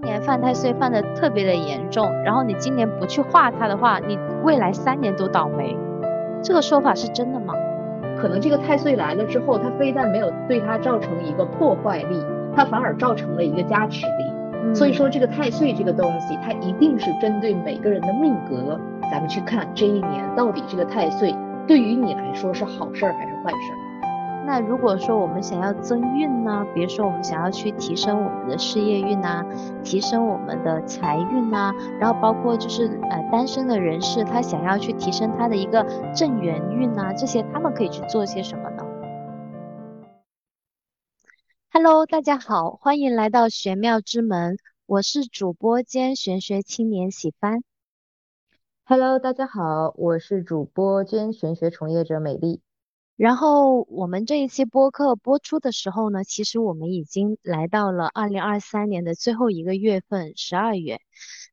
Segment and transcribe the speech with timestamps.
[0.00, 5.76] 今年犯太岁犯的特别的严重，然后你今年不去化它的话，你未来三年都倒霉。
[6.40, 7.52] 这个说法是真的吗？
[8.16, 12.24] 可能这个太岁来了之后，它非但没有对它造成一个破坏力，
[12.54, 14.72] 它反而造成了一个加持力。
[14.72, 18.78] 所以说这个太岁这个东西，它一定是针对每个人的命格，
[19.10, 21.34] 咱们去看这一年到底这个太岁
[21.66, 23.87] 对于你来说是好事儿还是坏事儿。
[24.48, 29.44] 那如果说我们想要增运呢，比如说我们想要去提升我们的事业运呐，
[29.84, 38.86] 提升我们的财运呐，然后包括就是呃单身的人士，他想要去提升他的一个正缘运呐，这些他们可以去做些什么呢
[41.70, 47.62] ？Hello，大家好，欢迎来到玄妙之门，我是主播兼玄学青年喜帆。
[48.86, 52.62] Hello，大家好，我是主播兼玄学从业者美丽。
[53.18, 61.00] 然后我们这一期播客播出的时候呢，其实我们已经来到了二零二三年的最后一个月份，十二月。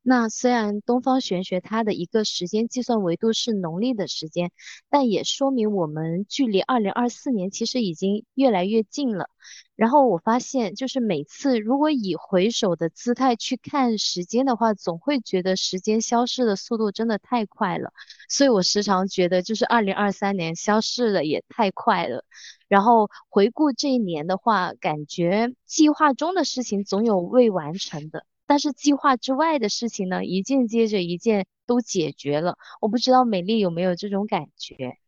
[0.08, 4.52] 那虽然东方玄学它的一个时间计算维度是农历的时间，
[4.88, 9.28] 但也说明我们距离二零二四年其实已经越来越近了。
[9.74, 17.92] 然后我发现，就是每次如果以回首的姿态去看时间的话，总会觉得时间消逝的速度真的太快了。
[18.28, 22.24] 所以我时常觉得，就是二零二三年消逝的也太快了。
[22.68, 32.56] 然后回顾这一年的话，感觉计划中的事情总有未完成的，但是计划之外的事情呢，一件接着一件都解决了。
[32.80, 34.98] 我不知道美丽有没有这种感觉。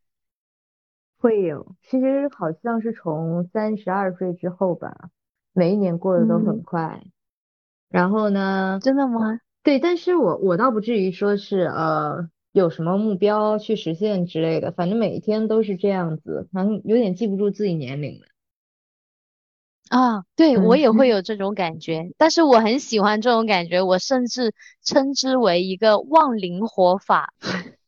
[1.18, 5.10] 会有，其实好像是从三十二岁之后吧，
[5.52, 7.02] 每一年过得都很快。
[7.88, 8.78] 然后呢？
[8.82, 9.40] 真的吗？
[9.62, 18.26] 对，但是我我倒不至于说是呃有什么目标去实现之类的，反正每一天都是这样子，反正有点记不住自己年龄了。
[19.90, 27.32] 啊，对我也会有这种感觉，但是我很喜欢这种感觉，我甚至称之为一个忘灵活法。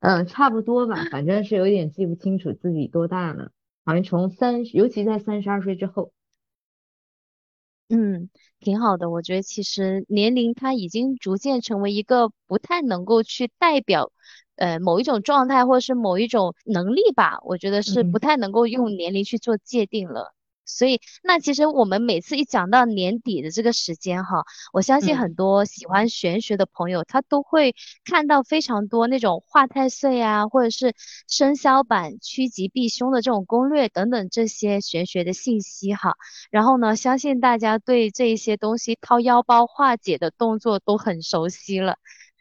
[0.00, 3.50] 嗯，差不多吧，反正是有点记不清楚自己多大了，
[3.84, 6.12] 好像从三，尤其在三十二岁之后，
[7.88, 8.30] 嗯，
[8.60, 9.10] 挺好的。
[9.10, 14.12] 我觉得其实年龄它已经逐渐成为一个不太能够去代表，
[14.54, 17.38] 呃，某一种状态或者是某一种能力吧。
[17.42, 20.35] 我觉得是不太能够用年龄去做界定了。
[20.66, 30.94] 所以，那其实我们每次一讲到年底的这个时间哈，我相信很多喜欢玄学的朋友，他都会看到非常多那种化太岁啊，或者是
[31.28, 36.14] 生肖版趋吉避凶的这种攻略等等这些玄学的信息哈。
[36.50, 41.96] 然后呢，相信大家对这一些东西掏腰包化解的动作都很熟悉了。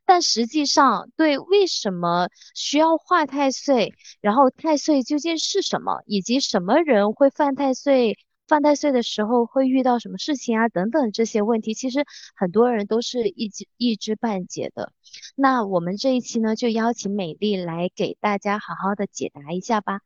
[0.06, 8.18] 但实际上，对为什么需要化太岁，然后太岁究竟是什么，以及什么人会犯太岁，
[8.48, 12.06] 犯太岁的时候会遇到什么事情啊，等等这些问题，其实
[12.36, 14.92] 很多人都是一知一知半解的。
[15.36, 20.02] 那我们这一期呢，就邀请美丽来给大家好好的解答一下吧。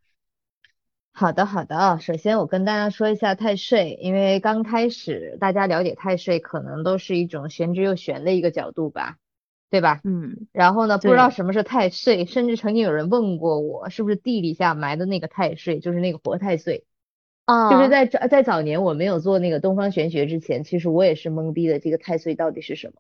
[1.11, 1.99] 好的，好的。
[1.99, 9.17] 首先我跟大家说一下太岁，因为刚开始大家了解太岁，可能都是一种玄之又玄的一个角度吧。
[9.69, 10.01] 对吧？
[10.03, 16.85] 嗯，然后呢，不知道什么是太岁，甚至曾经有人问过我，是不是地底下埋的那个太岁，就是那个活太岁
[17.45, 17.69] 啊？
[17.69, 22.93] 就是在在在早年我没有做那个东方玄学之前，其实我也是懵逼的，这个太岁到底是什么？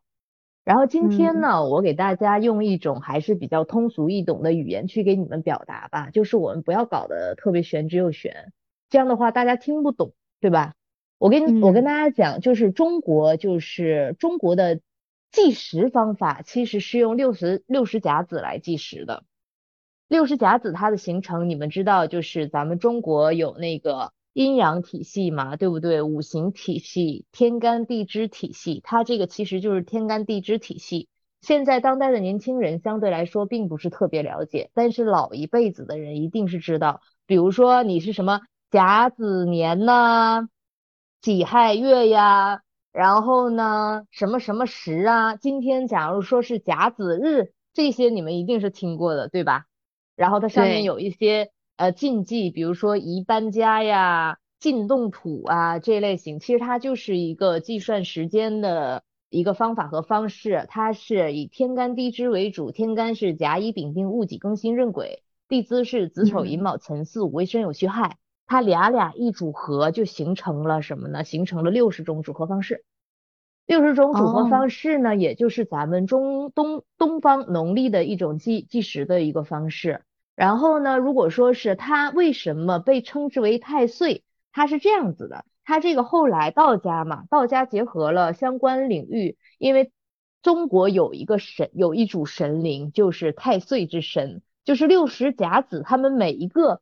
[0.63, 8.53] 然后今天呢，我给大家用一种还是比较通俗易懂的语言去给你们表达吧，就是我们不要搞得特别玄之又玄，
[8.91, 10.75] 这样的话大家听不懂，对吧？
[11.17, 14.79] 我跟你我跟大家讲，就是中国就是中国的。
[15.31, 19.23] 计时方法其实是用六十六十甲子来计时的。
[20.07, 26.01] 六十甲子它的形成，你们知道，就是咱们中国有那个阴阳体系嘛，对不对？
[26.01, 31.09] 五行体系、天干地支体系，它这个其实就是天干地支体系。
[31.41, 37.01] 现在当代的年轻人相对来说并不是特别了解，但是老一辈子的人一定是知道。
[37.27, 38.41] 比如说你是什么
[38.71, 40.49] 甲子年呐，
[41.21, 42.63] 己亥月呀。
[42.99, 45.37] 然后呢，什么什么时啊？
[45.37, 49.67] 今天假如说是甲子日，这些你们一定是听过的，对吧？
[50.17, 60.65] 然后它上面有一些呃禁忌，比如说宜搬家呀、禁动土啊这类型，其实它就是一个计算时间的一个方法和方式。
[60.67, 68.17] 它是以天干地支为主，天干是甲乙丙丁戊己庚辛壬癸，地支是子丑寅卯辰巳午未申酉戌亥。
[68.45, 71.23] 它俩俩一组合就形成了什么呢？
[71.23, 72.83] 形成了六十种组合方式。
[73.69, 80.01] 六十种组合方式呢，也就是咱们中东东方农历的一种计计时的一个方式。
[80.35, 89.91] 然后呢，如果说是它为什么被称之为太岁，它是这样子的，它这个后来道家嘛，道家结合了相关领域，因为
[90.41, 96.81] 中国有一个神，有一组神灵，就是太岁之神，就是六十甲子，他们每一个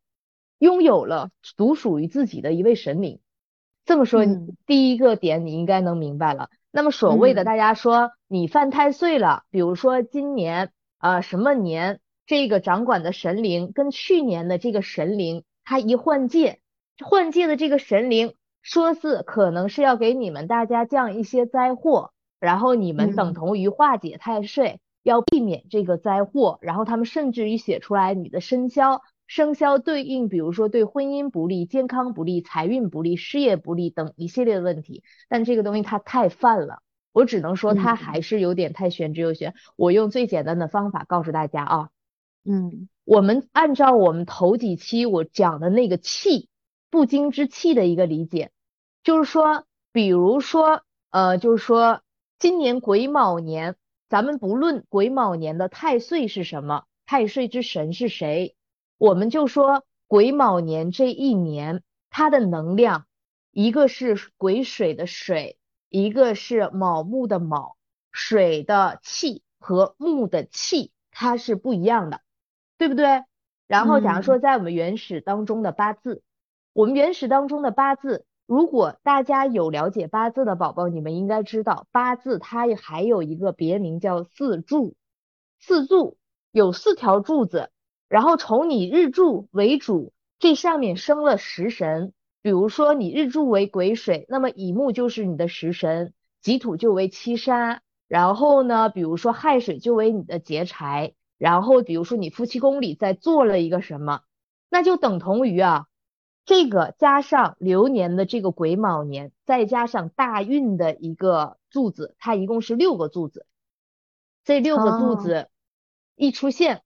[0.57, 3.19] 拥有了独属于自己的一位神灵。
[3.83, 4.24] 这么说，
[4.66, 6.50] 第一个点你应该能明白了。
[6.78, 10.70] 那么所谓的大家说你犯太岁了，比如说今年
[11.00, 16.60] 啊什么年，这个掌管的神灵跟去年的这个神灵，他一换届，
[17.04, 18.36] 换届的这个神灵。
[18.62, 26.60] 说是可能是要给你们大家降一些灾祸，然后你们等同于化解太岁，要避免这个灾祸。
[26.62, 35.04] 然后他们甚至于写出来你的生肖，生肖对应，比如说对婚姻不利、健康不利、财运不利、事业不利等一系列的问题。
[35.30, 36.82] 但这个东西它太泛了，
[37.14, 39.54] 我只能说它还是有点太玄之又玄。
[39.76, 41.90] 我用最简单的方法告诉大家啊，
[42.44, 46.50] 嗯，我们按照我们头几期我讲的那个气
[46.90, 48.52] 不精之气的一个理解。
[49.04, 49.64] 就是说，
[49.94, 50.82] 比如说，
[51.12, 52.02] 呃，就是说，
[52.40, 53.76] 今年癸卯年，
[54.10, 58.56] 咱们不论癸卯年的太岁是什么，太岁之神是谁，
[58.98, 63.06] 我们就说癸卯年这一年，它的能量，
[63.52, 65.58] 一个是癸水的水，
[65.90, 67.78] 一个是卯木的卯，
[68.12, 72.22] 水的气和木的气，它是不一样的，
[72.78, 73.24] 对不对？
[73.68, 76.24] 然后，假如说在我们原始当中的八字，
[76.74, 78.26] 我们原始当中的八字。
[78.46, 84.96] 如果大家有了解八字的宝宝，你们应该知道八字它还有一个别名叫四柱，
[85.60, 86.18] 四柱
[86.52, 87.70] 有四条柱子，
[88.09, 104.21] 然后从你日柱为主，这上面生了食神，比如说你日柱为癸水，那么乙木就是你的食神，己土就为七杀，然后呢，比如说亥水就为你的劫财，然后比如说你夫妻宫里在做了一个什么，
[104.69, 105.88] 那就等同于啊。
[106.45, 113.45] 这个加上流年的这个癸卯年，再加上大运的一个柱子，它一共是六个柱子。
[114.45, 115.50] 这六个柱子
[116.15, 116.83] 一出现，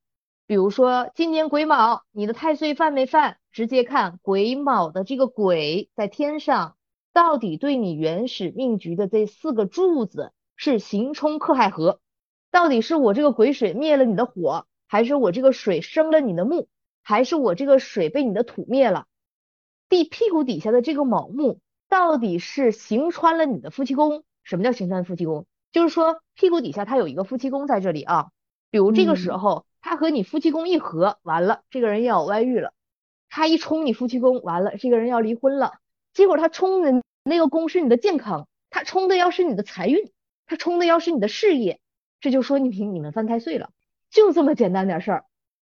[0.51, 3.37] 比如说今年癸卯，你的太岁犯没犯？
[3.53, 6.75] 直接看癸卯的这个癸在天上，
[7.13, 12.01] 到底对你原始命局的这四个柱子是刑冲克害合？
[12.51, 16.67] 到底是我这个癸水灭了你的火，还是我这个水生了你的木，
[17.01, 19.05] 还是我这个水被你的土灭了？
[19.87, 24.25] 地屁股底下的这个卯木到底是行穿了你的夫妻宫？
[24.43, 25.45] 什么叫行穿夫妻宫？
[25.71, 28.31] 就是说屁股底下它有一个夫妻宫在这里啊。
[28.69, 32.73] 比如这个时候他和你夫妻宫一合，完了这个人要有外遇了。
[33.29, 35.73] 他一冲你夫妻宫，完了这个人要离婚了。
[36.13, 40.11] 结果他冲的那个宫是你的健康，他冲的要是你的财运，
[40.47, 41.79] 他冲的要是你的事业，
[42.19, 43.71] 这就说明你们犯太岁了，
[44.09, 45.25] 就这么简单点事儿。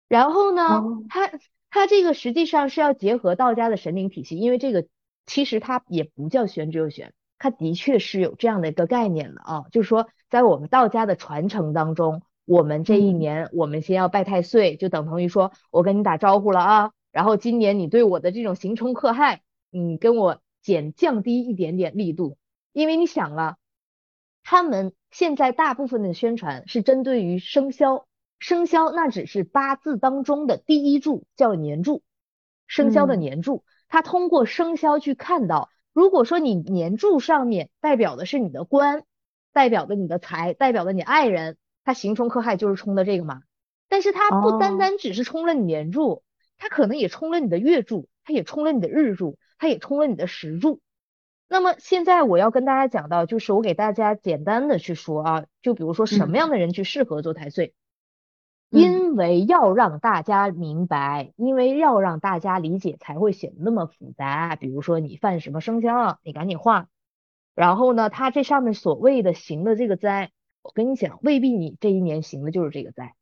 [0.09, 1.31] 然后呢，他。
[1.75, 4.87] 他这个实际上是要结合道家的神灵体系，因为这个
[5.25, 12.21] 其实它也不叫玄之又玄，它的确是有这样的一个概念的啊，就是说在我们道家的传承当中，
[12.53, 19.41] 我们这一年我们先要拜太岁，就等同于说我跟你打招呼了啊，然后今年你对我的这种刑冲克害，
[19.71, 22.37] 你跟我减降低一点点力度，
[22.75, 23.57] 因为你想啊，
[24.45, 28.07] 他们现在大部分的宣传是针对于生肖。
[28.39, 32.03] 生肖那只是八字当中的第一柱，叫年柱。
[32.67, 39.05] 生肖的年柱，它通过生肖去看到，如果说你年柱上面代表的是你的官，
[39.55, 43.43] 代表的你的财，代表的你爱人，它刑冲克害就是冲的这个嘛。
[43.89, 46.23] 但是它不单单只是冲了你年柱，
[46.59, 50.81] 它可能也冲了你的月柱，它也冲了你的日柱，它也冲了你的时柱。
[51.49, 57.75] 那么现在我要跟大家讲到，就是我给大家简单的去说啊，就比如说什么样的人去适合做太岁。
[58.71, 64.57] 因为要让大家明白，因为要让大家理解，才会显得那么复杂。
[64.57, 66.89] 比如说你犯什么生肖，你赶紧画。
[67.55, 70.31] 然后呢，它这上面所谓的行的这个灾，
[70.63, 73.15] 我跟你讲，未必你这一年行的就是这个灾，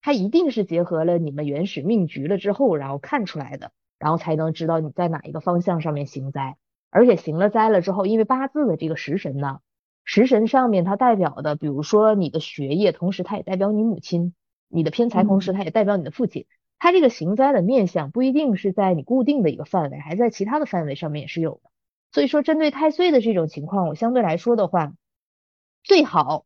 [0.00, 6.56] 它一定是结合了你们原始命局了之后，然后看出来的，然后才能知道你在哪一个方向上面行灾。
[6.90, 9.60] 而且行了灾了之后，因为八字的这个食神呢，
[10.04, 14.34] 食神上面它代表的，比如说你的学业，同时它也代表你母亲。
[14.70, 16.46] 你的偏财同时，它也代表你的父亲。
[16.78, 21.70] 它这个行灾的面相不一定是在你固定的一个范围，还在其他的范围上面也是有的。
[22.12, 24.92] 所以说，针对太岁的这种情况，我相对来说的话，
[25.82, 26.44] 最好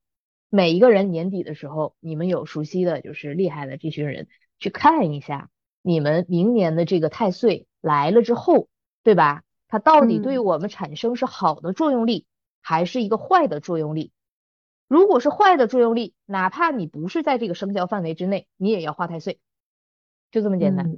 [0.54, 4.28] 每一个人年底的时候，你们有熟悉的就是厉害的这群人
[4.58, 5.48] 去看一下，
[5.80, 8.68] 你们明年的这个太岁来了之后，
[9.02, 9.44] 对吧？
[9.66, 12.26] 它到底对我们产生是好的作用力，
[12.60, 14.12] 还是一个坏的作用力？
[14.88, 19.40] 如果是坏的作用力，哪怕你不是在这个生肖范围之内，你也要化太岁，
[20.30, 20.94] 就这么简单。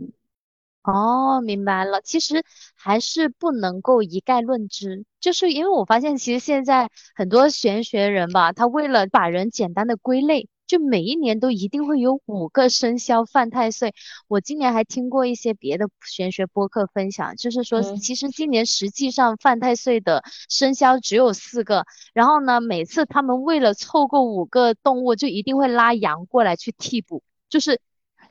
[0.84, 2.02] 哦，明白了。
[2.02, 2.44] 其实
[2.76, 13.94] 还是不能够一概论之，就是因为我发现，其实现在很多玄学人吧，他为了把人简单的归类，就每一年都一定会有五个生肖犯太岁。
[14.28, 27.80] 我今年还听过一些别的玄学播客分享，就是说，其实今年实际上犯太岁的生肖只有四个，然后呢，每次他们为了凑够五个动物，就一定会拉羊过来去替补，就是。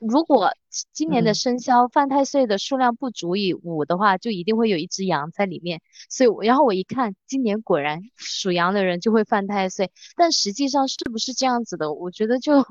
[0.08, 0.52] 如果
[0.92, 5.82] 今年的生肖犯太岁的数量不足以五的话，就一定会有一只羊在里面。
[6.10, 9.92] 所以，然后我一看，今年果然属羊的人就会犯太岁。
[10.16, 11.94] 但实际上是不是这样子的？
[11.94, 12.66] 我觉得就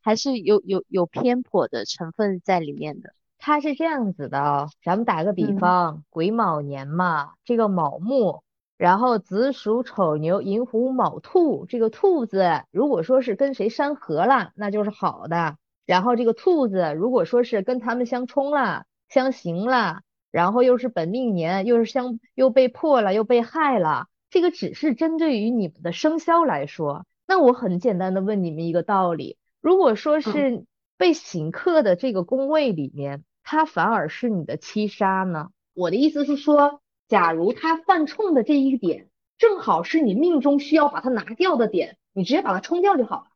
[0.00, 3.12] 还是有有有偏颇的成分在里面的。
[3.38, 8.42] 它是这样子的，咱们打个比方，癸卯年嘛，这个卯木，
[8.76, 15.56] 然后子鼠丑牛寅虎卯兔，这个兔子如果说是跟谁山合了，那就是好的。
[15.88, 27.06] 然后这个兔子，如果说是跟他们相冲了、相刑了，然后又是本命年，又是相又被破了、又被害了，这个只是针对于你们的生肖来说。
[27.26, 30.66] 那我很简单的问你们一个道理：如果说是
[30.98, 35.48] 被刑克的这个宫位里面，它反而是你的七杀呢？
[35.72, 43.30] 我的意思是说，假如它犯冲的这一点，正好是你命中需要把它拿掉的点，你直接把它冲掉就好了。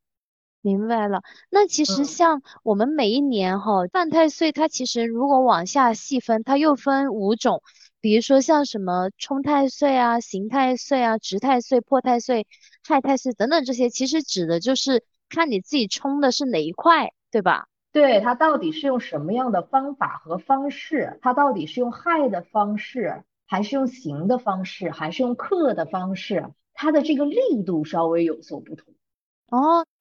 [0.62, 7.62] 明白了，那其实像我们每一年哈犯太岁，它其实如果往下细分，它又分五种，
[8.00, 12.46] 比如说像什么冲太岁啊、刑太岁啊、值太岁、破太岁、
[12.86, 17.66] 害太岁等等这些，其实指的就是看你自己冲的是哪一块，对吧？
[17.92, 21.18] 对，它到底是用什么样的方法和方式？
[21.20, 26.48] 它到底是用害的方式，还是用刑的方式，还是用克的方式？
[26.72, 28.94] 它的这个力度稍微有所不同。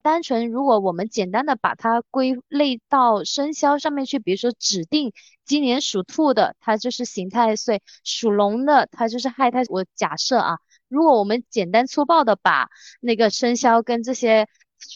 [0.01, 5.13] 单纯如果我们简单的把它归类到生肖上面去，比如说指定
[5.45, 9.63] 今年属兔的，它就是刑太岁；属龙的，它就是害太。
[9.69, 14.47] 我假设啊，如果我们简单粗暴的把那个生肖跟这些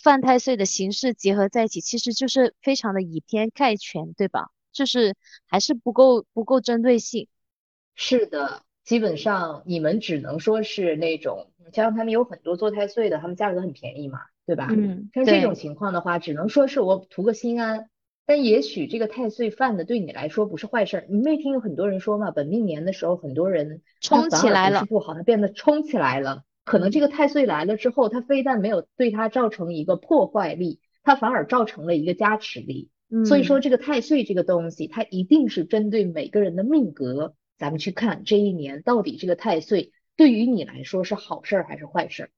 [0.03, 4.49] 犯太岁的形式结合在一起，其实就是非常的以偏概全，对吧？
[4.71, 5.15] 就是
[5.47, 7.27] 还是不够不够针对性。
[7.95, 14.21] 是的，基本上你们只能说是那种，像他们有很多做太岁的，他们价格很便宜嘛。
[14.45, 14.67] 对吧？
[14.69, 17.89] 嗯，像这种情况的话，只能说是我图个心安。
[18.27, 21.05] 但也许这个太岁犯的对你来说不是坏事。
[21.09, 26.43] 你没听有很多人说嘛，本命年的时候，很多人冲起来了，不好，他变得冲起来了。
[26.63, 32.89] 可能这个太岁来了之后，他非但没有对他造成一个破坏力，他反而造成了一个加持力。
[33.11, 42.31] 嗯所以说这个太岁这个东西，它一定是针对每个人的命格，咱们去看这一年到底这个太岁对于你来说是好事还是坏事。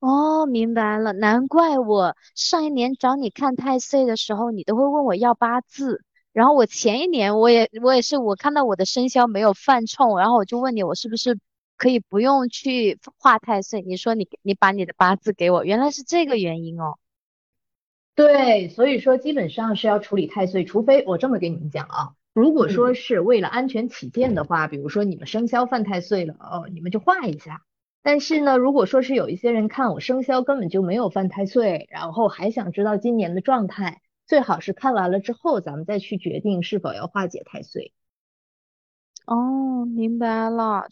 [0.00, 6.02] 哦，明白了，难怪我上一年找你看太岁的时候，你都会问我要八字。
[6.32, 11.38] 然后我前一年我也我也是，我看到我的生肖没有犯冲，然后我就问你，我是不是
[11.76, 13.82] 可以不用去画太岁？
[13.82, 16.94] 你说你你把你的八字给我，原来是这个原因哦。
[18.14, 27.62] 对，所以说基本上是要处理太岁，除非我这么跟你们讲啊，如果说是为了安全起见的话，比如说你们生肖犯太岁了，哦，你们就画一下。
[28.02, 37.92] 但是呢，如果说是有一些人看我生肖根本就没有犯太岁，然后还想知道今年的状态，最好是看完了之后，咱们再去决定是否要化解太岁。
[39.26, 40.86] 哦，明白了。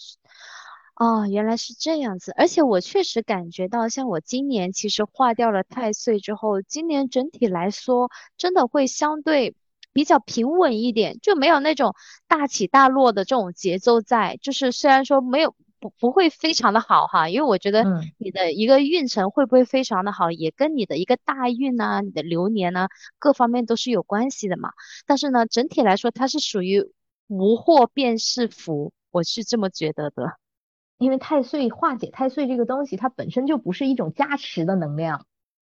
[0.96, 2.30] 哦，原来是这样子。
[2.36, 9.56] 而且我确实感觉到，像我今年其实化掉了太岁之后，今年整体来说真的会相对
[9.94, 11.94] 比较平稳一点，就没有那种
[12.26, 14.38] 大起大落的这种节奏在。
[14.42, 15.54] 就是虽然说没有。
[15.80, 17.84] 不不会非常的好哈，因为我觉得
[18.18, 24.70] 你的一个运程会不会非常的好，也跟你的一个大运呐、你的流年呐各方面都是有关系的嘛。
[25.06, 26.84] 但是呢，整体来说它是属于
[27.26, 30.38] 无祸便是福，我是这么觉得的。
[30.98, 35.26] 因为太岁化解太岁这个东西，它本身就不是一种加持的能量，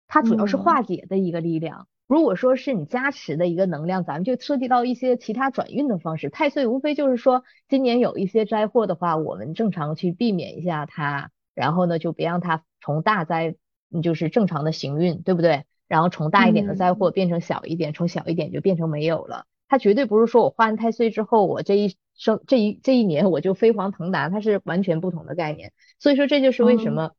[0.08, 1.88] 它主要是化解的一个力量。
[2.08, 6.30] 如果说是你加持的一个能量，咱们就涉及到一些其他转运的方式。
[6.30, 13.56] 太岁无非就是说，今年有一些灾祸的话，我们正常去避免一下它，然后呢，就别让它从大灾，
[14.02, 15.66] 就是正常的行运，对不对？
[15.88, 19.46] 然后从大一点的灾祸变成小一点，从小一点就变成没有了。
[19.70, 25.74] 它绝对不是说我化完太岁之后，我这一生这一这一年我就飞黄腾达，它是完全不同的概念。
[26.00, 27.12] 所以说这就是为什么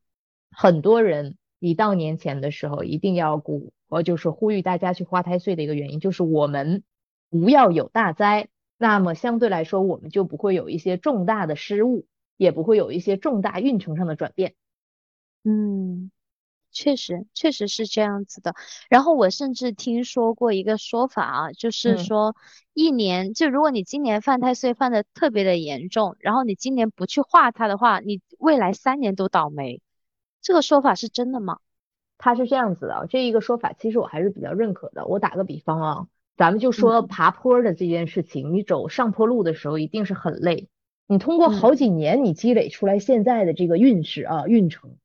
[0.50, 3.72] 很多人一到年前的时候一定要鼓。
[3.90, 6.82] 呃就是呼吁大家去花太岁的一个原因，就是我们
[7.30, 12.04] 不要有大灾，那么相对来说，我们就不会有一些重大的失误，
[12.36, 14.56] 也不会有一些重大运程上的转变。
[15.42, 16.10] 嗯，
[16.70, 18.54] 确实，确实是这样子的。
[18.90, 22.36] 然后我甚至听说过一个说法啊，就是说
[22.74, 29.80] 一年，就如果你今年犯太岁犯的特别的严重，然后你今年不去化它的话，你未来三年都倒霉。
[30.40, 31.58] 这个说法是真的吗？
[32.16, 35.06] 它是这样子的，这一个说法其实我还是比较认可的。
[35.06, 40.68] 我打个比方啊，咱们就说爬坡的这件事情，你走上坡路的时候一定是很累，
[41.06, 44.96] 你通过好几年你积累出来现在的这个运势啊运程。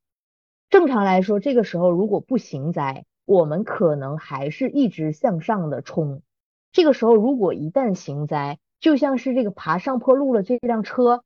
[0.69, 6.23] 正常来说，这个时候如果不行灾，我们可能还是一直向上的冲。
[6.71, 11.23] 这个时候如果一旦行灾，就像是这个爬上坡路了这辆车，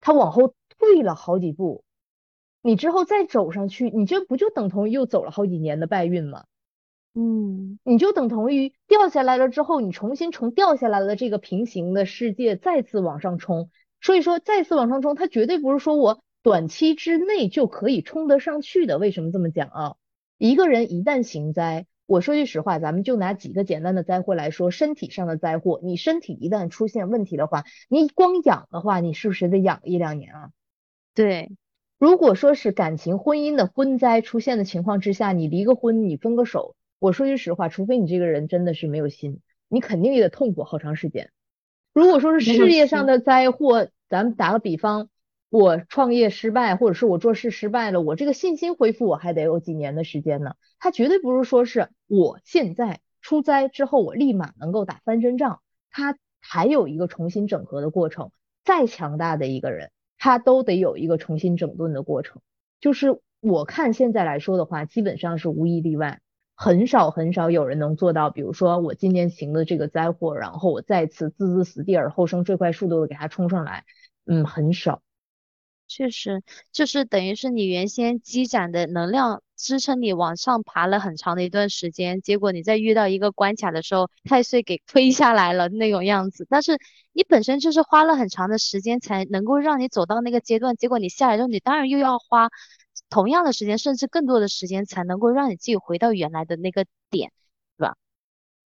[0.00, 1.84] 它往后退了好几步，
[2.62, 6.44] 你之后再走上去，你这不就等同于又走了好几年的败运吗？
[7.14, 13.70] 嗯，你就等同于掉下来了之后，你重新从掉下来的这个平行的世界再次往上冲。
[14.00, 16.22] 所以说，再次往上冲，它绝对不是说我。
[16.42, 19.96] 短期之内就可以冲得上去的，为什么这么讲啊？
[20.38, 30.50] 一个人一旦行灾，我说句实话，咱们就拿几个简单的灾祸来说，身体上的灾祸，你身体一旦出现问题的话，你光养的话，你是不是得养一两年啊？
[31.14, 31.50] 对，
[32.00, 41.30] 如果说是感情婚姻的婚灾出现的情况之下，你离个婚，你分个手，我说句实话，除非你这个人真的是没有心，你肯定也得痛苦好长时间。
[41.92, 45.10] 如果说是事业上的灾祸，咱们打个比方。
[45.50, 50.54] 我创业失败，或者是我做事失败了，我这个信心恢复我还得有几年的时间呢。
[50.78, 58.30] 他绝对不是说是我现在出灾之后我立马能够打翻身仗，他还有一个重新整合的过程。
[58.64, 62.42] 再强大的一个人，它都得有一个重新整顿的过程。
[62.78, 66.20] 就是我看现在来说的话，基本上是无一例外，
[66.54, 68.28] 很少很少有人能做到。
[68.28, 73.84] 比如说我今年行的这个灾祸，然后我再次自自死地而后生，这块树都给它冲上来，
[74.26, 75.02] 嗯，很少。
[75.90, 86.46] 确实，就是等于是你原先积攒的能量支撑你往上爬了很长的一段时间，结果你在遇到一个关卡的时候，太岁给推下来了那种样子。
[86.48, 86.78] 但是
[87.12, 92.50] 你本身就是花了很长的时间才能够让你走到那个阶段，结果你下来之后，你当然又要花
[93.08, 97.32] 同样的时间，甚至更多的时间才能够让你自己回到原来的那个点。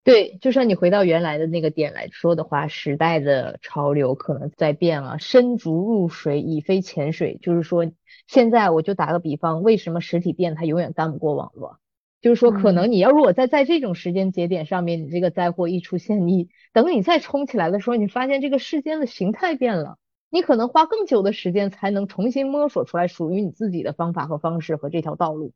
[0.05, 5.17] 对，就算你回到原来的那个点来说的话，时代的潮流可能在变了。
[5.17, 7.91] 深竹入水已非浅水，就是说，
[8.27, 11.79] 现在我就打个比方，为什么实体店它永远干不过网络？
[12.21, 19.97] 就是说，可能你要如果在在这种时间节点上面，你这个灾祸一出现，你等你再冲起来的时候，你发现这个世间的形态变了，
[20.29, 25.51] 你可能花更久的时间才能重新摸索出来属于你自己的方法和方式和这条道路。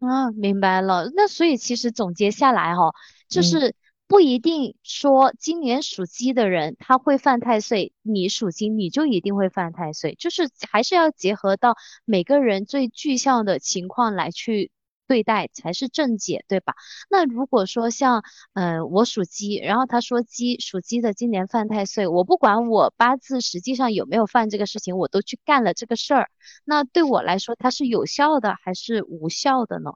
[0.00, 1.10] 啊，明白了。
[1.14, 2.90] 那所以其实总结下来哈，
[3.28, 3.74] 就是
[4.06, 14.70] 不一定说今年属鸡的人他会犯太岁，你属鸡你就一定会犯太岁，就是还是要结合到每个人最具象的情况来去。
[15.10, 16.76] 对待才是正解，对吧？
[17.10, 18.22] 那如果说像，
[18.54, 26.30] 嗯，我属鸡，然后他说鸡属鸡的今年犯太岁，我不管我八字实际上有没有犯这个事情，我都去干了这个事儿，
[26.64, 29.90] 那对我来说它是有效的还是无效的呢？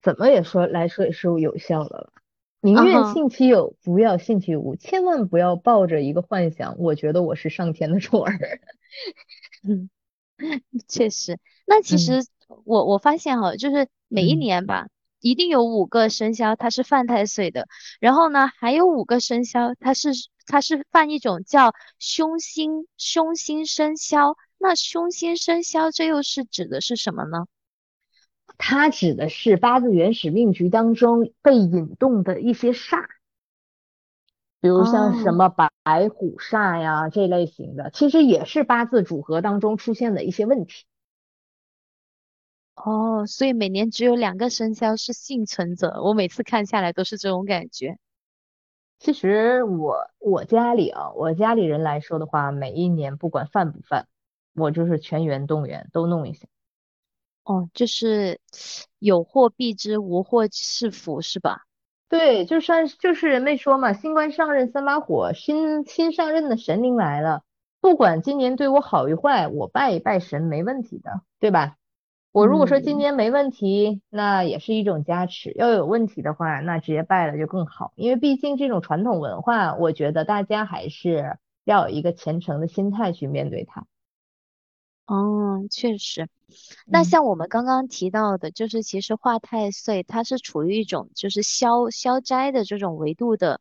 [0.00, 2.12] 怎么也说来说也是有效的了，
[2.60, 8.32] 宁愿信其有，不要信其无，千万不要抱着一个幻想，我觉得我是上天的宠儿。
[9.68, 9.90] 嗯，
[10.88, 12.24] 确实，那其实。
[12.64, 14.88] 我我发现哈，就是每一年吧，
[15.20, 17.68] 一定有五个生肖它是犯太岁的，
[18.00, 20.12] 然后呢，还有五个生肖它是
[20.46, 24.34] 它是犯一种叫凶星凶星生肖。
[24.56, 27.44] 那凶星生肖这又是指的是什么呢？
[28.56, 33.04] 它指的是八字原始命局当中被引动的一些煞，
[34.60, 40.84] 比如像什么白虎煞呀这类型的，其实也是八字组合当中出现的一些问题。
[42.74, 47.98] 哦，所以每年只有两个生肖是幸存者，我每次看下来都是这种感觉。
[48.98, 54.08] 其实我我家里啊，我家里人来说的话，每一年不管犯不犯，
[54.54, 56.46] 我就是全员动员都弄一下。
[57.44, 58.40] 哦，就是
[58.98, 61.67] 有祸必之，无祸是福，是吧？
[62.08, 67.42] 对，就算就是人没说嘛，新官上任三把火，新新上任的神灵来了，
[67.80, 71.76] 不管今年对我好与坏，我拜一拜神没问题的，对吧？
[72.32, 77.92] 我如果说今年没问题，那也是一种加持；要有问题的话，那直接拜了就更好。
[77.96, 83.86] 因为毕竟这种传统文化，我觉得大家还是要有一个虔诚的心态去面对它。
[85.08, 86.28] 哦，确实。
[86.86, 93.60] 那像我们刚刚提到的，就是其实化太岁，它是处于一种就是消消灾的这种维度的。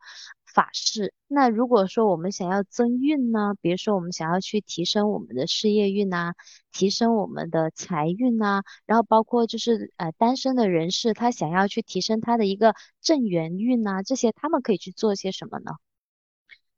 [0.57, 1.13] 法事。
[1.27, 6.33] 那如果说我们想要增运呢，比如说我们想要去提升我们的事业运啊，
[6.71, 15.73] 提升我们的财运啊，然后包括就是呃单身的人士，他想要去提升他的一个正缘运啊，这些他们可以去做些什么呢？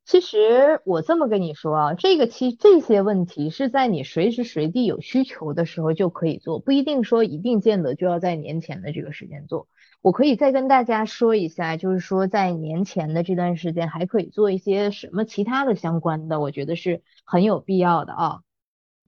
[0.09, 9.67] 其实我这么跟你说啊，这个其这些问题是在你随时随地有需求的时候就可以做，不一定说一定见得就要在年前的这个时间做。
[10.01, 18.39] 我可以再跟大家说一下，就是说在年前的这段时间还可以做一些什么其他的相关的，我觉得是很有必要的啊。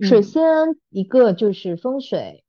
[0.01, 0.43] 首先
[0.91, 2.43] 一个就是风水，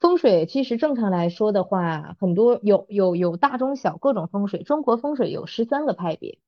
[0.00, 6.40] 风水其实正常来说的话，很多有有有大中小各种风水，中国风水有十三个派别。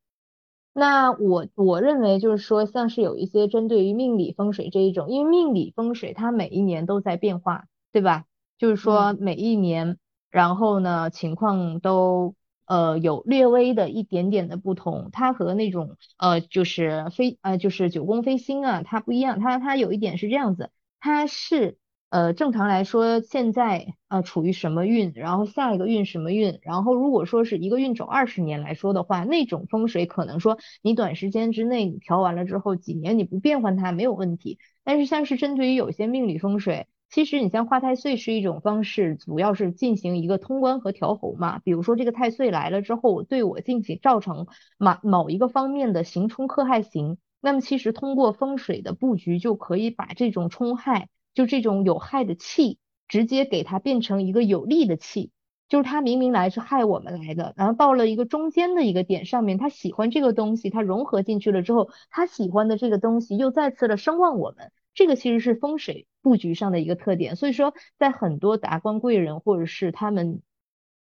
[0.72, 8.24] 那我我认为就是说，像是有一些针对于命理风水这一种，因为命理风水它每一年都在变化，对吧？
[8.58, 9.98] 就是说每一年，
[10.30, 12.34] 然后呢情况都
[12.66, 21.76] 呃有略微的一点点的不同，它和那种呃就是飞呃就是九宫飞星啊，它不一样，它它有一点是这样子，它是。
[22.10, 34.58] 呃，正常来说，现在呃处于什么运，然后下一个运什么运，然后如果说是一个运走二十年来说的话，那种风水可能说你短时间之内你调完了之后，几年你不变换它没有问题。
[34.84, 41.58] 但是像是针对于有些命理风水，其实你像化太岁是一种方式，主要是进行一个通关和调候嘛。
[41.58, 44.46] 比如说这个太岁来了之后，对我进行造成
[44.78, 51.10] 某某一个方面的刑冲克害刑，那么其实通过风水的布局就可以把这种冲害。
[51.38, 55.30] 就这种有害的气，直接给它变成一个有利的气，
[55.68, 67.36] 就是它明明来是害我们来的，然后到了一个中间的一个点上面，他喜欢这个东西，他融合进去了之后，他喜欢的这个东西又再次的声望我们，这个其实是风水布局上的一个特点。
[67.36, 70.42] 所以说，在很多达官贵人或者是他们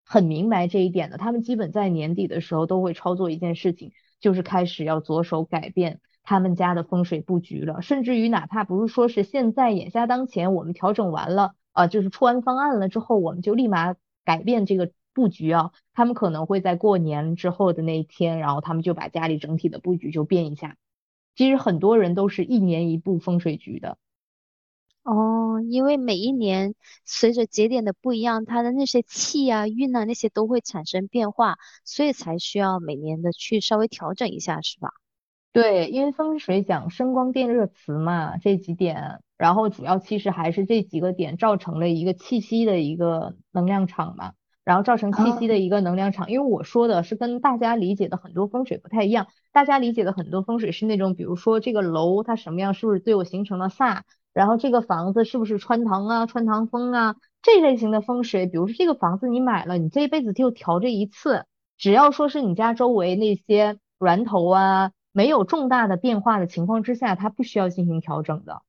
[0.04, 5.98] 很明白这一点的，他们基本在年底的时候都会操作一件事情，就是开始要着手改变。
[6.26, 15.70] 他们家的风水布局了，甚至于哪怕不是说是现在眼下当前我们调整完了啊，就是出完方案了之后，我们就立马改变这个布局啊。
[15.94, 20.76] 他们可能会在过年之后的那一天，然后他们就把家里整体的布局就变一下。
[21.36, 23.96] 其实很多人都是一年一部风水局的。
[25.04, 34.90] 哦，因为每一年随着节点的不一样，它的那些气啊、运啊那些都会产生变化，所以才需要每年的去稍微调整一下，是吧？
[35.56, 44.34] 对，因为风水讲声光电热磁嘛，这几点，然后主要其实还是这几个点造成了一个气息的一个能量场嘛，
[44.66, 46.30] 然后造成气息的一个能量场。
[46.30, 54.02] 因为我说的是跟大家理解的很多风水不太一样，大家理解的很多风水是那种，比如说这个楼它什么样，是不是对我形成了煞，
[54.34, 61.46] 然后这个房子是不是穿堂啊、穿堂风啊这类型的风水，比如说这个房子你买了，你这一辈子就调这一次，
[61.78, 64.90] 只要说是你家周围那些源头啊。
[65.16, 68.60] 没有重大的变化的情况之下，它不需要进行调整的。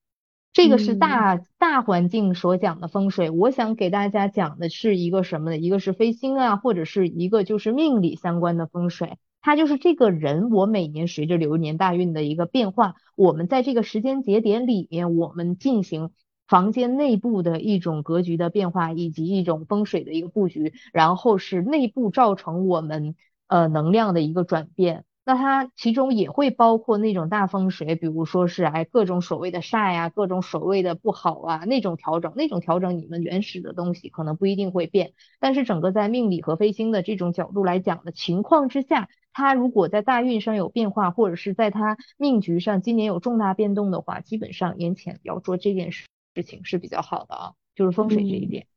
[0.53, 3.29] 这个是大大环境所讲的风水。
[3.31, 5.57] 我想给大家讲的是一个什么呢？
[5.57, 9.17] 一个是飞星啊，或者是一个就是命理相关的风水。
[9.41, 16.11] 它就是这个人，我每年随着流年大运的一个变化，我们在这个时间节点里面，我们进行
[16.47, 23.15] 房间内部的一种格局的变化，以及一种风水的一个布局，然后是内部造成我们
[23.47, 25.03] 呃能量的一个转变。
[25.27, 35.11] 那它其中也会包括那种大风水，比如说是哎各种所谓的煞呀，各种所谓的不好啊那种调整，那种调整你们原始的东西可能不一定会变，
[35.41, 48.63] 但是整个在命理和飞星的这种角度来讲的情况之下，它如果在大运上有变化，或者是在它命局上今年有重大变动的话，基本上年前要做这件事事情是比较好的啊，就是风水这一点。
[48.63, 48.76] 嗯，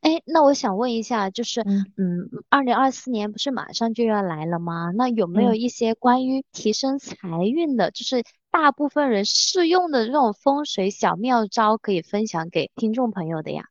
[0.00, 4.90] 哎，那我想问一下，就是，嗯，二零二四年不是马上就要来了吗？
[4.94, 13.64] 那有没有一些关于提升财运的，就是大部分人适用的这种风水小妙招可以分享给听众朋友的呀？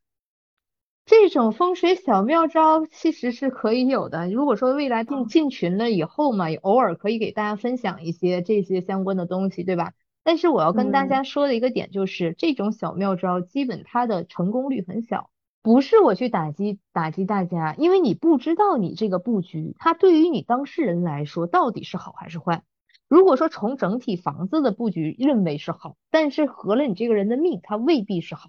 [1.06, 4.28] 这种风水小妙招其实是可以有的。
[4.30, 9.92] 如果说未来进进群了以后嘛，也偶尔可以给大家分享一些这些相关的东西，对吧？
[10.22, 15.30] 但是我要跟大家说的一个点就是，这种小妙招基本它的成功率很小。
[15.62, 22.62] 不是我去打击打击大家，因为你不知道你这个布局，它对于你当事人来说到底是好还是坏。
[23.08, 28.48] 如果说从整体房子的布局认为是好，但是合了你这个人的命，它未必是好。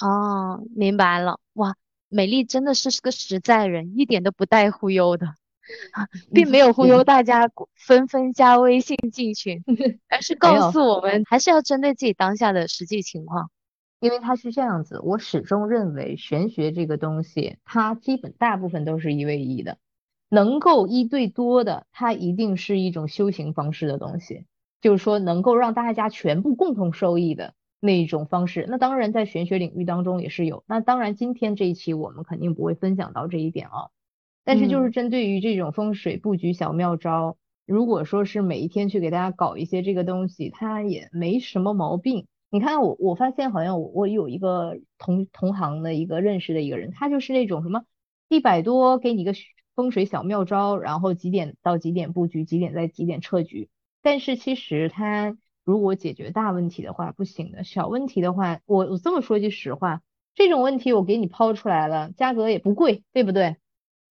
[0.00, 1.40] 哦，明白了。
[1.54, 1.76] 哇，
[2.08, 5.34] 美丽真的是是个实在人，一点都不带忽悠的，
[6.32, 9.62] 并没有忽悠大家纷纷加微信进群，
[10.08, 13.50] 而是告诉我们还是要针对自己当下的实际情况。
[14.00, 19.78] 因为它是这样子，我始终认为玄学这个东西，它基本大部分都是一对一的。
[20.28, 24.44] 能够一对多的，它一定是一种修行方式的东西，
[24.80, 28.66] 就是说能够让大家全部共同受益的那一种方式。
[28.68, 30.64] 那当然在玄学领域当中也是有。
[30.66, 33.88] 那当然今天这一期我们肯定不会分享到这一点啊。
[34.44, 42.26] 但是就是针对于这种风水布局小妙招，如果说是每一天去给大家搞一些这个东西，它也没什么毛病。
[42.56, 47.84] 你看我我发现好像我我有一个同同行的一个认识的一个人，他就是那种什么
[48.28, 49.32] 一百多给你个。
[49.76, 53.68] 风水小妙招，然后几点到几点布局，几点在几点撤局。
[54.00, 60.00] 但是其实他如果解决大问题的话不行的，小问题的话，我我这么说句实话，
[60.34, 63.56] 这种问题我给你抛出来了，价格也不贵，对不对？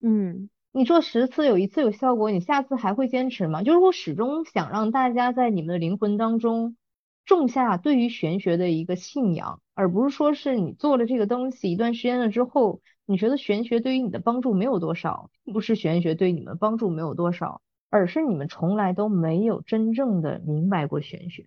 [0.03, 3.63] 嗯，你做十次有一次有效果，你下次还会坚持吗？
[3.63, 6.77] 就是我始终想让大家在你们的灵魂当中
[7.25, 12.81] 种下对于玄学的一个信仰，而不是说是你做了这个东西一段时间了之后。
[13.07, 17.61] 你觉得玄学对于你的帮助没有多少，并不是玄学对你们帮助没有多少，
[17.91, 21.45] 而是你们从来都没有真正的明白过玄学。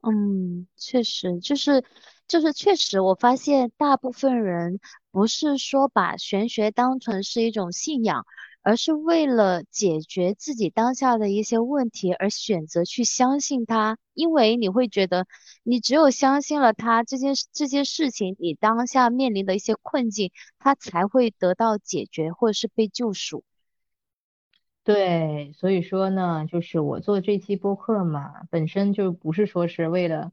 [0.00, 1.84] 嗯，确实，就是
[2.26, 4.80] 就是确实，我发现大部分人
[5.12, 8.26] 不是说把玄学当成是一种信仰。
[8.62, 15.26] 而是为了解决自己当下的一些问题而选择去相信他，因为你会觉得，
[15.62, 23.42] 你只有相信了他这件这件事情，你当下面临的一些困境，他才会得到解决或者是被救赎。
[24.84, 30.32] 对，所以说呢，就是我做这期播客嘛，本身就不是说是为了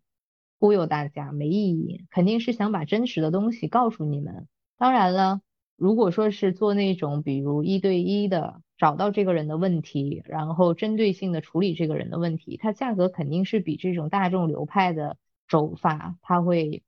[0.59, 4.47] 忽悠大家，没意义，肯定是想把真实的东西告诉你们。
[4.77, 5.41] 当然了。
[5.77, 16.81] 如果说是做那种，比如一对一的找到这个人的问题，然后针对性的处理这个人的问题，它价格肯定是比这种大众流派的手法，它会，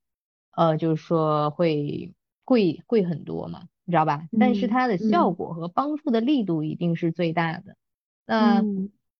[0.51, 2.13] 呃，就是说会
[2.45, 4.27] 贵贵很多嘛，你知道吧？
[4.39, 7.75] 但是它的效果和帮助的力度一定是最大的。
[8.25, 8.63] 那，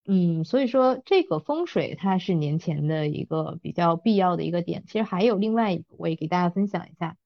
[0.06, 4.84] 嗯，所以说这个风水它是年前的一个比较必要的一个点。
[4.86, 7.16] 其实还有另外一个，我也给大家分享一下。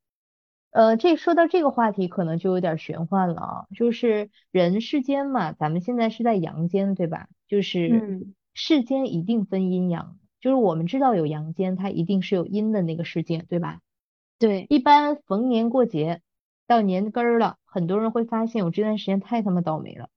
[0.73, 3.67] 呃，这说到这个话题，可能就有点玄幻了啊。
[3.77, 7.29] 就是人世间嘛，咱们现在是在阳间，对吧？
[7.47, 13.81] 就是世间一定分阴阳，就是我们知道有阳间，它一定是有阴的那个世界，对吧？
[14.39, 14.67] 对。
[14.71, 16.23] 一般逢年过节
[16.67, 20.09] 到年根儿了，很多人会发现我这段时间太他妈倒霉了，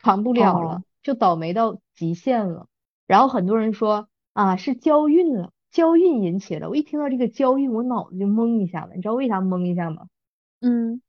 [0.00, 2.66] 扛不了了，就倒霉到极限了。
[3.06, 5.52] 然后很多人说啊，是交运了。
[5.76, 8.94] 交运引起的，我一听到这个交运，我脑子就懵一下子。
[8.96, 10.08] 你知道为啥懵一下吗？
[10.62, 11.02] 嗯，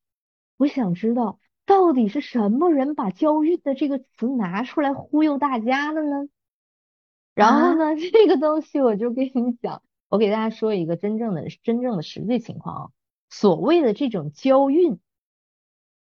[0.58, 6.28] 我想知道到底是什么人把交运的这个词拿出来忽悠大家的呢？
[7.34, 12.90] 然后呢，这个东西我就跟你讲， 我给大家说一个真正的、真正的实际情况啊。
[13.30, 15.00] 所谓的这种交运，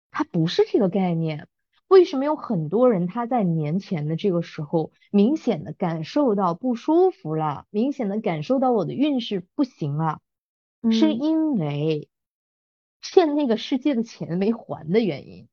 [0.10, 1.48] 它不是这个概念。
[1.88, 10.19] 为什么有很多人他在年前的这个时候明显的感受到不舒服了，明显的感受到我的运势不行了，
[10.91, 12.10] 是因为
[13.02, 15.47] 欠那个世界的钱没还的原因。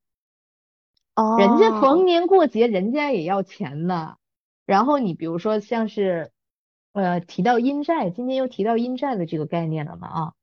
[1.15, 4.17] 哦，人家逢年过节人家也要钱呢。
[4.65, 6.31] 然后你比如说像是
[6.91, 10.33] 呃提到阴债，今天又提到阴债的这个概念了嘛啊？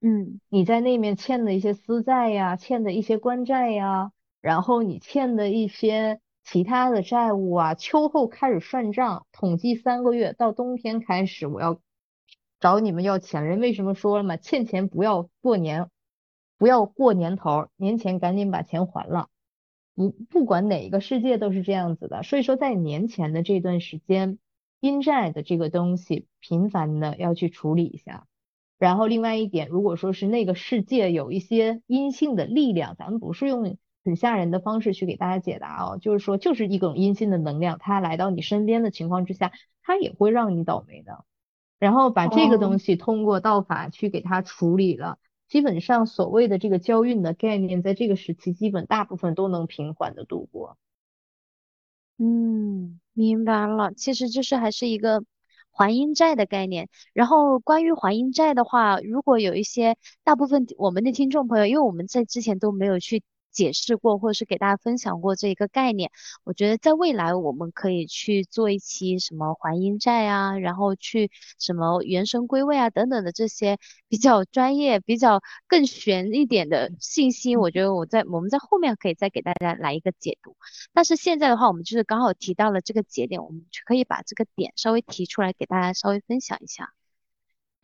[0.00, 4.10] 嗯，你在那面欠的一些私债呀，欠的一些官债呀。
[4.46, 11.80] 然后你欠的一些其他的债务啊，秋后开始算账，统计三个月到冬天开始，我要
[12.60, 13.44] 找你们要钱。
[13.44, 14.36] 人为什么说了嘛？
[14.36, 15.90] 欠钱不要过年，
[16.58, 19.30] 不要过年头，年前赶紧把钱还了。
[19.96, 22.22] 不不管哪一个世界都是这样子的。
[22.22, 24.38] 所以说在年前的这段时间，
[24.78, 28.28] 阴债的这个东西频繁的要去处理一下。
[28.78, 33.76] 然后另外一点，如果说是那个世界有一些阴性的力量，咱们不是用。
[34.06, 41.24] 很吓人的方式去给大家解答哦，就是说，就是一种阴性的能量，它来到你身边的情况之下，它也会让你倒霉的。
[41.78, 50.78] 然后把这个东西通过道法去给它处理了，基本上所谓的这个交运的概念，在这个时期基本大部分都能平缓的度过。
[52.16, 55.22] 嗯，明白了，其实就是还是一个
[55.70, 56.88] 还阴债的概念。
[57.12, 63.22] 然后关于还阴债的话，如果有一些大部分我们的听众朋友，因为我们在之前都没有去。
[63.56, 66.10] 解释过，或者是给大家分享过这一个概念。
[66.44, 77.56] 我觉得在未来我们可以去做一期什么还阴债啊，然后去什么原神归位啊等等的这些比较专业、比较更玄一点的信息。
[77.56, 80.54] 我觉得我在我们在后面可以再给大家来一个解读。
[80.92, 86.92] 但是现在的话，我们就是刚好提到了这个节点，我们就可以把这个点稍微提出来给大家稍微分享一下。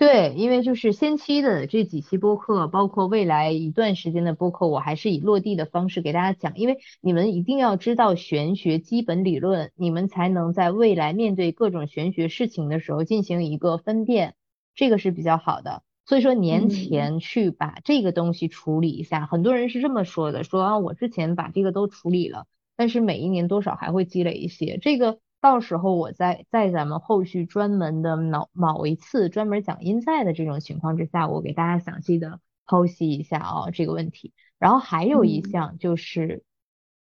[0.03, 14.35] 对，因为就是先期的这几期播客，包括未来一段时间的播客，我还是以落地的方式给大家讲，因为你们一定要知道玄学基本理论，你们才能在未来面对各种玄学事情的时候进行一个分辨，
[14.75, 15.85] 这个是比较好的。
[16.05, 25.21] 所以说年前去把这个东西处理一下，很多人是这么说的，说啊我之前把这个都处理了，但是每一年多少还会积累一些这个。
[25.43, 34.33] 到时候我在在咱们后续专门的某某一次专门讲阴在的这种情况之下，我给大家详细的剖析一下啊这个问题。
[34.61, 36.45] 然后还有一项就是，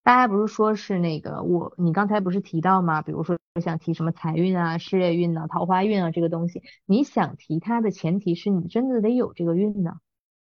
[0.02, 3.02] 大家不是说是那个我你刚才不是提到吗？
[3.02, 10.00] 比如说想提什么财运啊、事业运啊、桃花运啊这个东西，你想提它的前提是你真的得有这个运呢，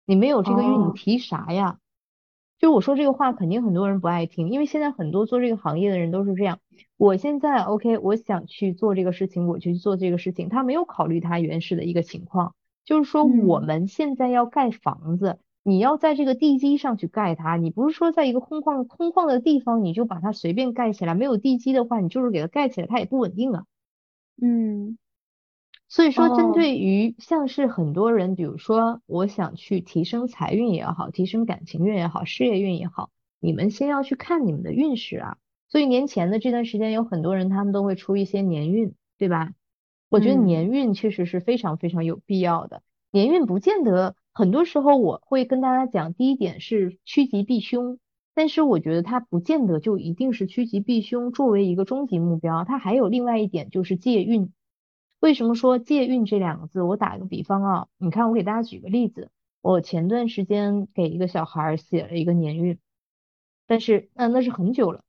[0.05, 1.79] 你没有这个运你提啥呀？
[2.59, 6.59] 就我说这个话，肯定很多人不爱听，因为现在很多做这个行业的人都是这样。
[7.03, 23.65] 我现在 OK，我想去做这个事情，我就去做这个事情，他没有考虑他原始的一个情况，就是说我们现在要盖房子，你要在这个地基上去盖它，你不是说在一个空旷空旷的地方你就把它随便盖起来，没有地基的话，你就是给它盖起来，它也不稳定啊。
[24.41, 24.97] 嗯。
[25.89, 33.09] 所以说，针对于像是很多人，比如说我想去提升财运也好，提升感情运也好，事业运也好，
[33.41, 35.37] 你们先要去看你们的运势啊。
[35.73, 39.53] 所以年前的这段时间，有很多人他们都会出一些年运，对吧？
[40.07, 42.83] 我觉得年运确实是非常非常有必要的。
[43.09, 47.97] 年运不见得，很多时候我会跟大家讲，第一点是趋吉避凶，
[48.35, 54.51] 但是我觉得它不见得就一定是趋吉避凶作为一个终极目标，它还有另外一点就是借运。
[55.21, 56.83] 为什么说借运这两个字？
[56.83, 59.31] 我打个比方啊，你看我给大家举个例子，
[59.63, 62.77] 我前段时间给一个小孩写了一个年运，
[63.67, 65.03] 但是那那是很久了，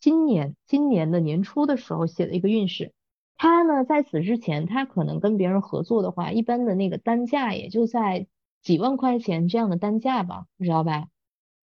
[0.00, 2.92] 今年今年的年初的时候写的一个运势，
[3.36, 8.26] 他呢在此之前他可能跟别人合作的话，一般的那个单价也就在
[8.62, 11.06] 几万块钱这样的单价吧，你知道吧？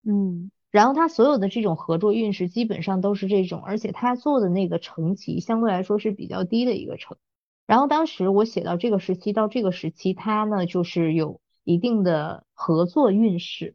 [0.08, 7.18] 嗯，然后他所有的这种合作运势基本上都是这种，而且他做的那个成绩相对来说是比较低的一个成。
[7.66, 13.74] 然后当时我写到这个时期到这个时期，他呢就是有一定的合作运势。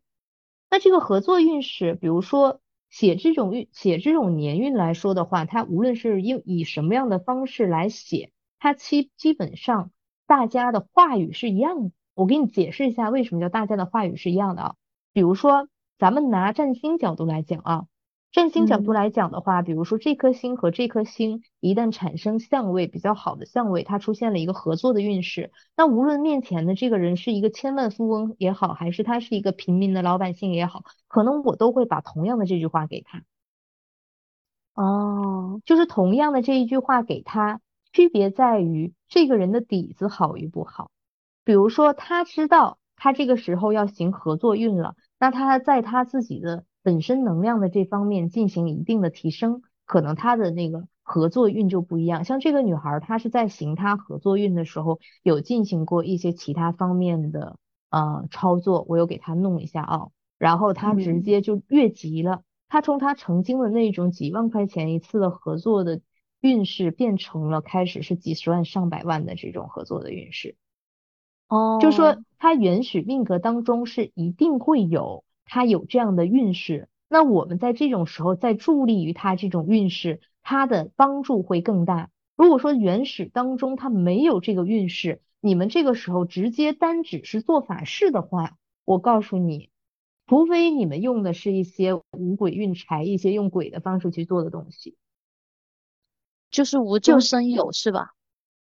[0.70, 2.59] 那这个合作运势，比如说
[2.90, 9.90] 写这种运写这种年运来说的话，它无论是用以什么样的方式来写，它基基本上
[10.26, 11.92] 大家的话语是一样的。
[12.14, 14.74] 我给你解释一下为什么叫大家的话语是一样的啊。
[15.12, 17.86] 比如说咱们拿占星角度来讲啊。
[18.32, 33.24] 占星角度来讲的话，比如说这颗星和这颗星一旦产生相位比较好的相位，它出现了一个合作的运势，那无论面前的这个人是一个千万富翁也好，还是他是一个平民的老百姓也好，可能我都会把同样的这句话给他。
[34.74, 37.60] 哦，就是同样的这一句话给他，
[37.92, 40.92] 区别在于这个人的底子好与不好。
[41.44, 46.64] 比如说他知道他这个时候要行合作运了，那他在他自己的。
[46.82, 52.24] 本身能量的这方面进行一定的提升，可能她的那个合作运就不一样。
[52.24, 57.56] 像这个女孩，她是在行她合作运的时候，有进行过一些其他方面的
[57.90, 60.08] 呃操作，我有给她弄一下啊。
[60.38, 66.00] 然后她直接就越级了，她从她曾经的那种几万块钱一次的合作的
[66.40, 70.56] 运势，变成了开始是几十万上百万的这种合作的运势。
[71.48, 75.24] 哦，就说她原始命格当中是一定会有。
[75.52, 82.08] 他有这样的运势，那我们在这种时候再助力于他这种运势，他的帮助会更大。
[82.36, 89.70] 如果说原始当中他没有这个运势，你们这个时候直接单只是做法事的话，我告诉你，
[90.28, 94.96] 除非你们用的是一些五鬼运财，一些用鬼的方式去做的东西，
[96.52, 98.12] 就是无中生有，是吧？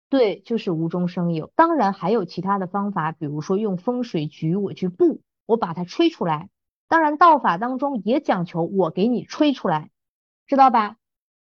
[0.08, 1.52] 对，就是无中生有。
[1.54, 6.48] 当然还有其他的方法，比如说用风水局我去布，我把它吹出来。
[6.90, 9.90] 当然，道法当中也讲求我给你吹出来，
[10.48, 10.96] 知道吧？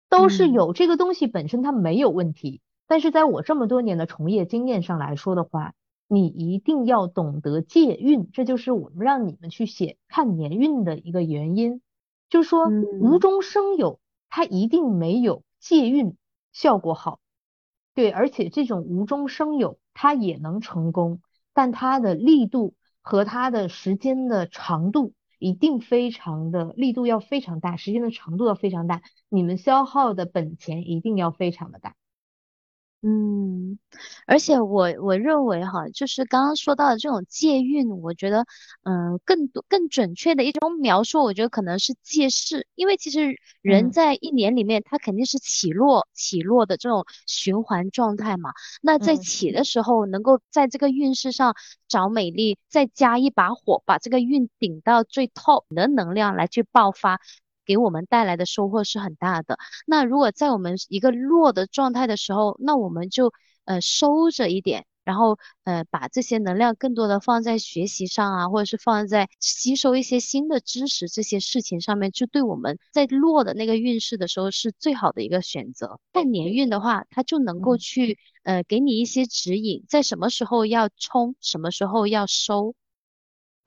[0.08, 5.74] 都是有这个东西本身它没有问题，但是在我这么多年的从业经验上来说的话，
[6.08, 11.82] 你一定要懂得借运，这就是我们让你们去写看年运的一个原因，
[12.30, 16.16] 就是说无中生有，它一定没有借运
[16.54, 17.20] 效果好，
[17.96, 21.22] 对，而且这种无中生有它也能成功，
[21.54, 25.14] 但它的力度和它的时间的长度。
[25.40, 31.96] 一定非常的力度要非常大，时间的长度要非常大，你们消耗的本钱一定要非常的大。
[33.04, 33.80] 嗯，
[34.28, 38.46] 而且我我认为哈，就是刚刚说到的这种借运，我觉得，
[38.84, 43.92] 嗯，更多更准确的一种描述，我觉得可能是借势，因为其实人嗯。
[43.92, 48.52] 在一年里面，他肯定是起落起落的这种循环状态嘛。
[48.82, 49.18] 那在嗯。
[49.18, 51.56] 起的时候，能够在这个运势上
[51.88, 57.22] 找美丽，再加一把火，把这个运顶到最 top 的能量来去爆发，
[57.70, 59.60] 给我们带来的收获是很大的。
[59.86, 63.32] 那如果在我们一个弱的状态的时候，那我们就
[63.66, 76.00] 呃收着一点，然后呃把这些能量更多的放在学习上啊，或者是放在吸收一些新的知识这些事情上面，就对我们在弱的那个运势的时候是最好的一个选择。
[76.12, 77.78] 但年运的话，它就能够嗯。
[77.78, 82.74] 去呃给你一些指引，在什么时候要冲，什么时候要收。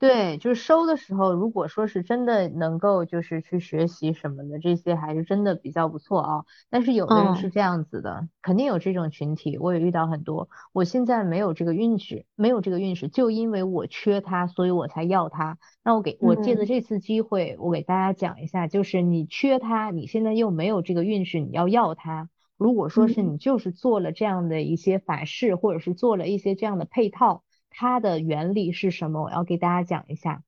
[0.03, 6.43] 对，就是收的时候，如果说是真的能够就是去学习什么的，这些还是真的比较不错啊。
[6.69, 10.49] 但是有的人是嗯这样子的，肯定有这种群体，我也遇到很多。
[10.73, 15.57] 我现在没有这个运势，没有这个运势，就因为我缺它，所以我才要它。
[15.85, 22.27] 那我给我借着嗯这次机会，我给大家讲一下，就是你缺它，你现在又没有这个运势，你要要它。
[22.57, 27.45] 如果说是嗯你就是做了这样的一些法事，或者是做了一些这样的配套。
[27.73, 29.23] 它的原理是什么？
[29.23, 30.43] 我要给大家讲一下。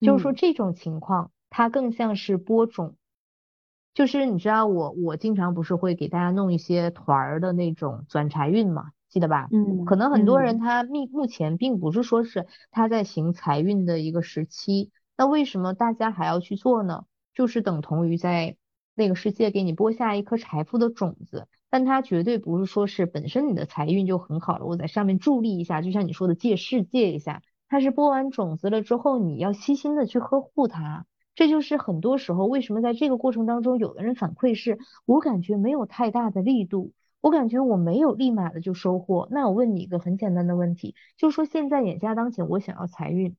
[0.00, 2.96] 就是说嗯这种情况，它更像是播种。
[3.94, 9.48] 就是你知道我我经常不是会给大家弄一些团儿的那种转财运嘛，记得吧？
[9.86, 17.04] 可嗯能很多人嗯他目目前并不是说是他在行财运的一个时期，那为什么大家还要去做呢？
[17.34, 18.56] 就是等同于在
[18.94, 21.46] 那个世界给你播下一颗财富的种子。
[21.74, 31.04] 但它绝对不是说是本身你的财运就很好了，我在上面助力一下，就像你说的借势借一下，它是播完种子了之后，你要悉心的去呵护它。
[31.34, 39.26] 这就是很多时候为什么在这个过程当中，有的人反馈是我感觉没有太大的力度，我感觉我没有立马的就收获。
[39.32, 43.34] 那我问你一个很简单的问题，就是说现在眼下当前我想要财运，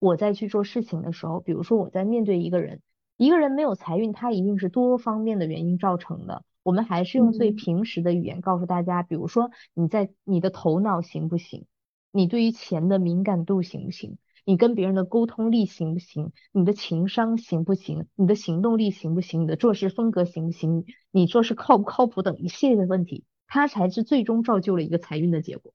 [0.00, 2.82] 我在去做事情的时候，比如说我在面对一个人，
[3.16, 6.42] 一个人没有财运，他一定是多方面的原因造成的。
[6.62, 11.66] 我们还是用最嗯平时的语言告诉大家，比如说你在你的头脑行不行？
[12.12, 14.18] 你对于钱的敏感度行不行？
[14.44, 16.32] 你跟别人的沟通力行不行？
[16.52, 18.06] 你的情商行不行？
[18.14, 19.42] 你的行动力行不行？
[19.42, 20.84] 你的做事风格行不行？
[21.10, 25.72] 你做事靠不靠谱等一系列的问题，它才是最终造就了一个财运的结果，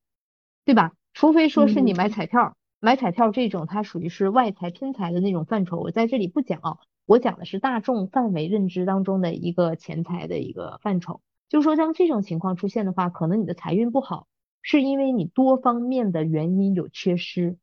[0.66, 0.94] 对吧？
[1.14, 2.58] 除非说是你买嗯彩票。
[2.82, 11.22] 买彩票这种，它属于是外财偏财的那种范畴，我在这里不讲啊，我讲的是大众范围认知当中的一个钱财的一个范畴。
[11.48, 14.28] 就是说，像这种情况出现的话，可能你的财运不好，
[14.64, 17.58] 是因为你多方面的原因有缺失。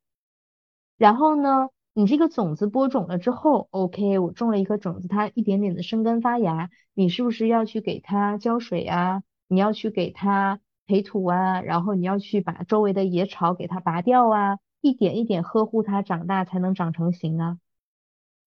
[0.97, 9.25] 然后呢，你这个种子播种了之后，OK，我种了一颗种子，它一点点的生根发芽，你是不是要去给它浇水啊？
[9.49, 17.59] 你要去给它培土啊，然后你要去把周围的野草给它拔掉啊，一点一点呵护它长大，才能长成型啊。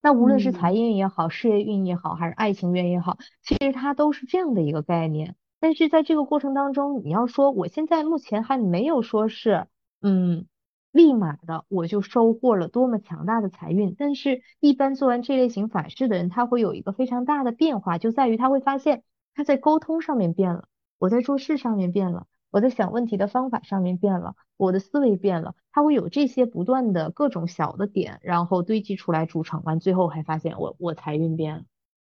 [0.05, 5.35] 那无论是财嗯运也好，事业运也好，还是爱情运也好，其实它都是这样的一个概念。
[5.59, 9.65] 但是在这个过程当中，你要说我现在目前还没有说是，
[10.03, 10.45] 嗯，
[10.91, 13.95] 立马的我就收获了多么强大的财运。
[13.97, 19.01] 但是，一般做完这类型法事的人，他会有一个非常大的变化，就在于他会发现
[19.33, 20.67] 他在沟通上面变了，
[20.99, 31.63] 我在做事上面变了，我在想问题的方法上面变了，我的思维变了，它会有这些不断的各种小的点，然后堆积出来组成完，最后还发现我我财运变了。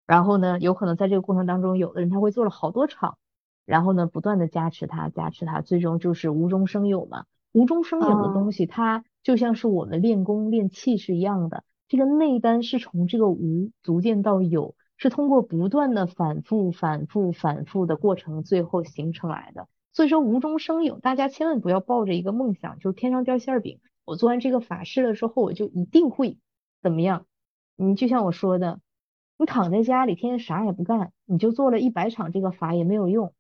[0.06, 3.18] 然后呢，有可能在这个过程当中，有的人他会做了好多场，
[3.66, 7.26] 然后呢，不断的加持他，加持他，最终就是无中生有嘛。
[7.52, 11.64] 无中生有的东哦西，它就像是我们练功练气是一样的。
[11.88, 19.68] 这个内丹是从这个无逐渐到有，是通过不断的反复、反复、反复的过程，最后形成来的。
[19.98, 23.80] 所以说无中生有，大家千万不要抱着一个梦想，就是天上掉馅儿饼。
[24.06, 26.38] 我做完这个法事了之后，我就一定会
[26.84, 27.26] 怎么样？
[27.76, 28.80] 你就像我说的，
[29.40, 33.34] 你躺在家里天天啥也不干，你就做了一百场这个法也没有用。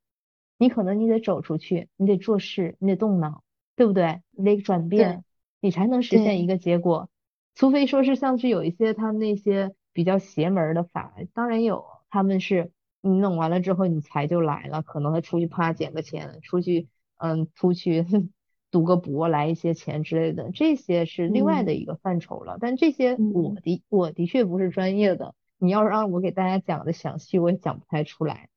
[0.58, 3.44] 你可能你得走出去，你得做事，你得动脑，
[3.76, 4.24] 对不对？
[4.32, 5.24] 你得转变，
[5.62, 7.08] 你才能实现一，个结果。
[7.54, 12.72] 除非说是像是有一些他们那些比较邪门儿的法，当然有，他们是
[13.08, 16.88] 你弄完了之后你财就来了，可能他出去啪捡个钱，出去
[17.18, 18.06] 嗯出去
[18.70, 22.58] 赌个博来一些钱之类的，这些是另外的嗯一个范畴了。
[22.60, 23.56] 但这些我嗯。
[23.56, 28.50] 的我的确不是专业的，你要让我给大家讲的详细，我也讲不太出来。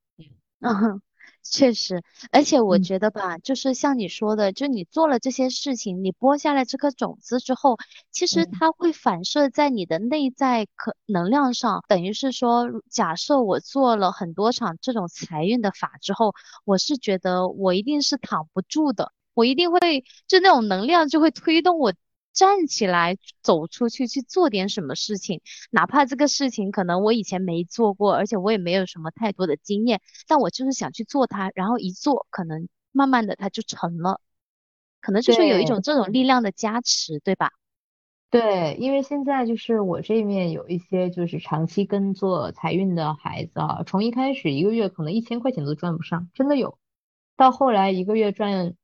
[0.60, 1.00] 嗯，
[1.42, 7.76] 确实，而且我觉得吧，就是像你说的，就你做了这些事情，你播下来这颗种子之后，
[8.10, 11.82] 其实它会反射在你的内在可能量上。
[11.88, 21.92] 等于是说，假设我做了很多场这种财运的法之后，我是觉得我一定是躺不住的，我一定会就那种能量就会推动我。
[22.32, 34.20] 站起来，走出去去做点什么事情，哪怕这个事情可能我以前没做过，而且我也没有什么太多的经验，但我就是想去做它，然后一做，可能慢慢的它就成了，
[35.00, 37.50] 可能就是有一种这种力量的加持，对吧？
[38.30, 46.78] 对，因为现在就是我这面有一些就是长期跟做财运的孩子啊，从一开始一个月可能一千块钱都赚不上，真的有，
[47.36, 48.76] 到后来一个月赚。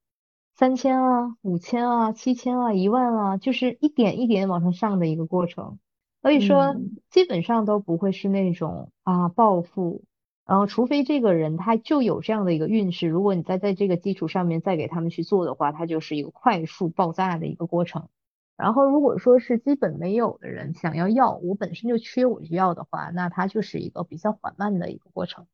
[0.59, 5.79] 三千啊，五千啊，七千啊，一万啊，就是一点一点往上上的一个过程。
[6.23, 6.75] 所以说，
[7.11, 10.03] 基本上都不会是那种啊暴富，
[10.47, 18.09] 然后除非这个人他就有这样的一个运势，如果你再在这个基础上面再给他们去做的话，它就是一个快速爆炸的一个过程。
[18.57, 25.47] 然后如果说是基本没有的人想要要，我本身就缺我就要的话，那它就是一个比较缓慢的一个过程。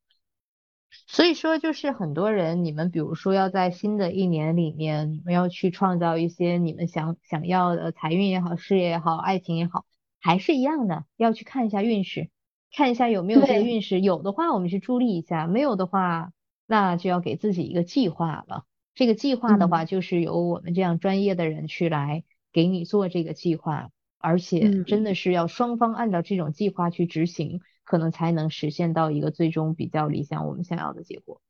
[1.07, 9.85] 所以说，就是很多人，你们比如说要在新的一年里面，你们要去创造一些你们想想要的财运也好，事业也好，爱情也好，
[10.21, 12.29] 还是一样的，要去看一下运势，
[12.75, 16.31] 看一下有没有这个运势，有的话我们去助力一下，没有的话，
[16.67, 18.63] 那就要给自己一个计划了。
[18.95, 23.89] 这个计划的话，就是由我们这样专业的人去来给你做这个计划，
[24.19, 27.59] 而且真的是要双方按照这种计划去执行。
[27.83, 31.41] 可能才能实现到一个最终比较理想我们想要的结果。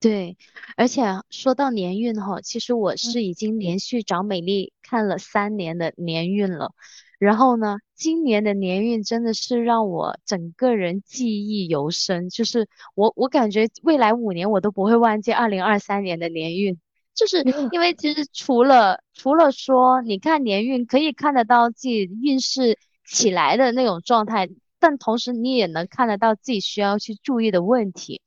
[0.00, 0.36] 对，
[0.76, 6.72] 而且说到年运哈，其实我是已经连续找美丽看了三年的年运了。
[7.20, 16.80] 然后呢，今年的年运真的是让我整个人记忆犹深，就是我我感觉未来五年我都不会忘记二零二三年的年运，
[17.14, 22.76] 就是因为其实除了除了说你看年运可以看得到自己运势
[23.06, 24.48] 起来的那种状态。
[24.82, 28.20] 但同时，你也能看得到自己需要去注意的问题。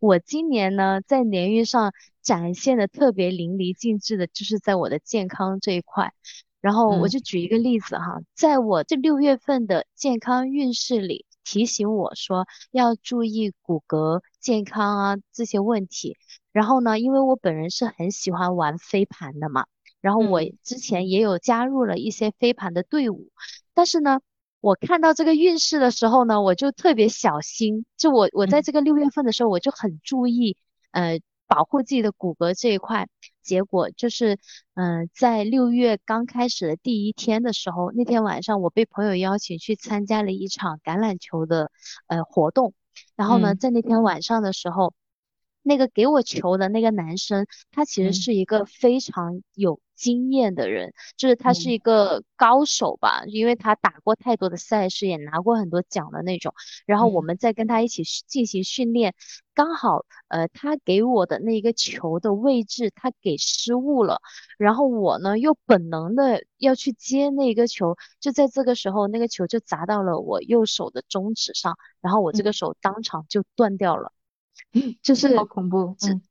[0.00, 6.12] 我今年呢，在年运上展现的特别淋漓尽致的，就是在我的健康这一块。
[6.60, 16.16] 然后我就举一个例子哈，在我这六月份的健康运势里，提醒我说要注意骨骼健康啊这些问题。
[16.50, 19.66] 然后呢，因为我本人是很喜欢玩飞盘的嘛，
[20.00, 23.28] 然后我之前也有加入了一些飞盘的队伍，
[23.74, 24.18] 但是呢。
[24.60, 27.86] 我看到这个运势的时候呢，我就特别小心。
[27.96, 30.56] 就我我在这个六月份的时候，我就很注意，
[30.90, 33.08] 呃，保护自己的骨骼这一块。
[33.42, 34.38] 结果就是，
[34.74, 41.70] 嗯，在六月刚开始的第一天的时候，那天晚上我被朋友邀请去参加了一场橄榄球的
[42.06, 42.74] 呃活动。
[43.16, 44.92] 然后呢，在那天晚上的时候，
[45.62, 49.80] 那个给我球的那个男生，他其实是一个非常有。
[50.00, 56.54] 经验的人，就是他是一个高手吧，因为他打过太多的赛事，也拿过很多奖的那种。
[56.86, 59.14] 然后我们在跟他一起进行训练，
[59.52, 64.22] 刚好呃，他给我的那一个球的位置他给失误了，
[64.56, 74.12] 然后我呢又本能的要去接那个球，就在这个时候，那个球就砸到了我右手的中指上，然后我这个手当场就断掉了，
[75.02, 76.22] 就是好恐怖，嗯。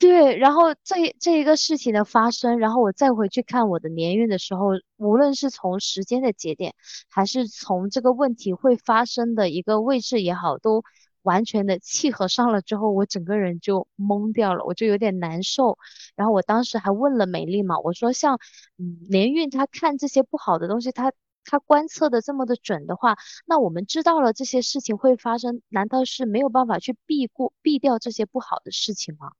[0.00, 6.74] 对，然后这这一个事情的发生，然后我再回去看我的年运的时候，无论是从时间的节点，
[7.10, 10.82] 还是从这个问题会发生的一个位置也好，都
[11.20, 15.76] 完全的契合上了之后，我整个人就懵掉了，我就有点难受。
[16.16, 18.38] 然后我当时还问了美丽嘛，我说像
[18.78, 21.12] 嗯年运他看这些不好的东西，他
[21.44, 29.32] 他观测的这么的准的话，那我们知道了这些事情会发生，难道是没有办法去避过避掉这些不好的事情吗？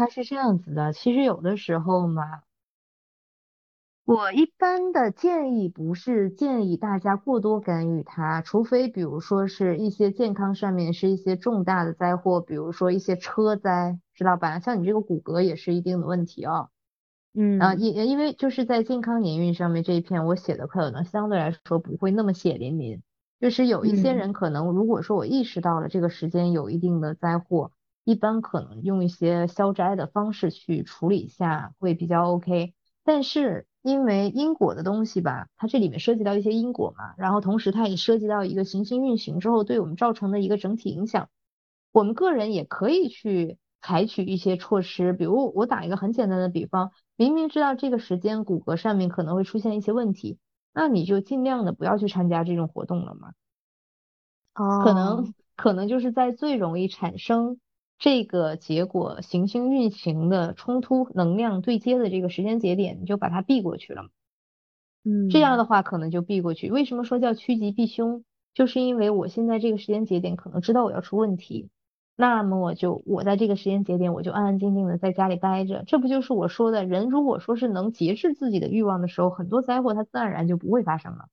[0.00, 2.40] 它是这样子的，其实有的时候嘛，
[4.06, 14.58] 我一般的建议不是建议大家过多干预它，除非比如说是一些健康上面是一些重大的灾祸，比如说一些车灾，知道吧？
[14.58, 16.70] 像你这个骨骼也是一定的问题哦。
[17.34, 23.02] 嗯，啊，因因为就是在健康年运上面这一篇，我写的可能相对来说不会那么血淋淋，
[23.38, 27.72] 就是有一些人可能如果说我意识到了这个时间有一定的灾祸。
[28.04, 32.74] 一般可能用一些消灾的方式去处理一下会比较 OK，
[33.04, 41.28] 但是因为因果的东西吧，它这里面涉及到一些因果嘛，然后同时它也涉及到一个行星运行之后对我们造成的一个整体影响，
[41.92, 50.38] 我们个人也可以去采取一些措施，比如我打一个很简单的比方，明明知道这个时间骨骼上面可能会出现一些问题，
[50.72, 53.32] 那你就尽量的不要去参加这种活动了嘛，
[54.54, 57.58] 哦，可能可能就是在最容易产生。
[58.00, 64.08] 这个结果行星运行的冲突能量对接的这个时间节点，你就把它避过去了。
[65.04, 66.70] 嗯，这样的话可能就避过去。
[66.70, 68.24] 为什么说叫趋吉避凶？
[68.54, 71.68] 就是因为我现在这个时间节点可能知道我要出问题，
[72.16, 75.84] 那么我就我在这个时间节点我就安安静静的在家里待着。
[75.86, 81.28] 这不就是我说的人如果说是能节制自己的欲望的时候，很多灾祸它自然而然就不会发生了。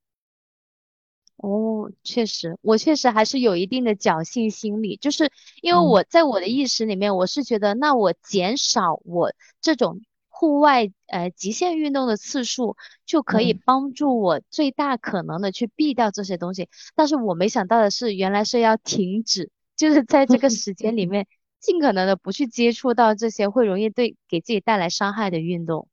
[1.37, 5.31] 哦，确实，我确实还是有一定的侥幸心理，就是
[5.61, 9.31] 因为我在我的意识里面，我是觉得，那我减少我
[9.61, 12.75] 这种户外呃极限运动的次数，
[13.05, 16.69] 就可以帮助我最大可能的去避掉这些东西。
[16.95, 21.27] 但是我没想到的是，原来是要停止，就是在这个时间里 面，
[21.59, 25.87] 尽可能的不去接触到这些会容易对给自己带来伤害的运动。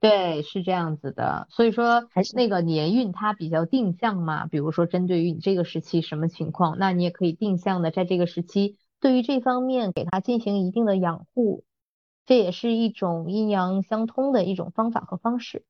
[0.00, 11.64] 对，是这样子的，所以说还是那个年运它比较定向嘛，比如说针对于你这个时期什么情况，那你也可以定向的在这个时期对于这方面给它进行一定的养护，
[12.24, 15.64] 这也是一种阴阳相通的一种方法和方式。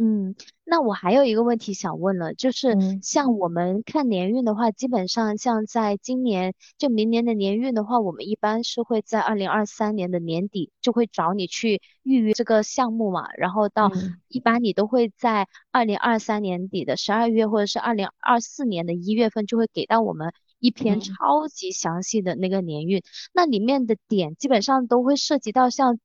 [0.00, 13.90] 嗯，那我还有一个问题想问了，就是像我们看年运的话，基本上像在今年就明年的年运的话，我们一般是会在二零二三年的年底就会找你去预约这个项目嘛，然后到
[14.28, 25.98] 一般你都会在二零二三年底的十二月或者是二零二四年的一月份就会给到我们一篇超级详细的那个年运，那里面的点基本上都会涉及到像。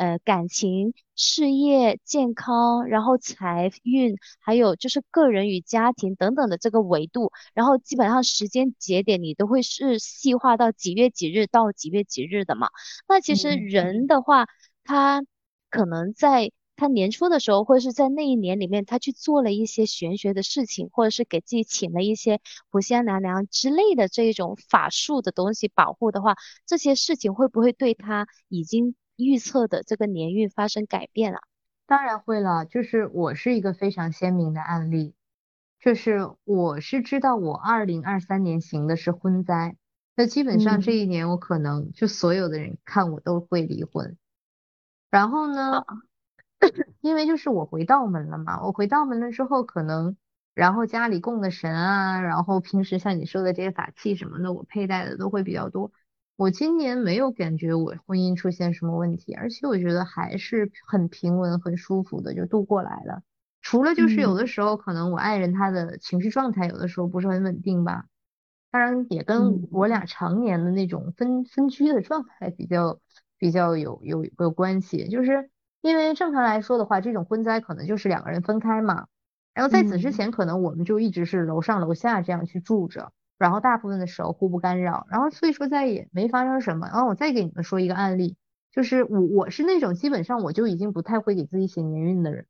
[0.00, 12.70] 呃，感情、事业、健康，然后财运，还有就是个人与家庭等等的这个维度，然后基本上时间节点你都会是细化到几月几日到几月几日的嘛。
[13.06, 14.46] 那其实人的话，
[14.84, 15.22] 他
[15.68, 22.40] 可能在他年初的时候，或者是在那一年里面，他去做了一些玄学的事情，或者是给自己请了一些
[22.70, 28.94] 狐仙娘娘之类的这一种法术的东西保护的话，这些事情会不会对他已经？
[29.24, 31.40] 预测的这个年运发生改变了，
[31.86, 32.64] 当然会了。
[32.64, 35.14] 就是我是一个非常鲜明的案例，
[35.78, 39.76] 就是我是知道我二零二三年行的是婚灾，
[40.14, 44.16] 那基本上这一年我可能就所有的人看我都会离婚。
[45.10, 45.84] 然后呢，
[47.00, 50.16] 因为就是我回道门了嘛，我回道门了之后，可能
[50.54, 55.90] 然后家里供的神啊，然后平时像你说的这些法器什么的，我佩戴的都会比较多。
[56.40, 63.20] 我今年没有感觉我婚姻出现什么问题，而且我觉得还是很平稳、很舒服的就度过来了。
[63.60, 68.06] 除了就是有的时候可能我爱人他的情绪状态有的时候不是很稳定吧，
[68.70, 72.98] 当然也跟我俩常年的那种分分居的状态比较
[73.36, 75.10] 比较有有有关系。
[75.10, 75.50] 就是
[75.82, 79.08] 因为正常来说的话，这种婚灾可能就是两个人分开嘛，
[79.52, 83.12] 然后在此之前可能我们就一直是楼上楼下这样去住着。
[83.40, 86.88] 然后大部分的时候互不干扰，然后所以说再也没发生什么。
[86.88, 88.36] 然后我再给你们说一个案例，
[88.70, 92.44] 就是我我是那种基本上我就已经不太会给自己写年运的人，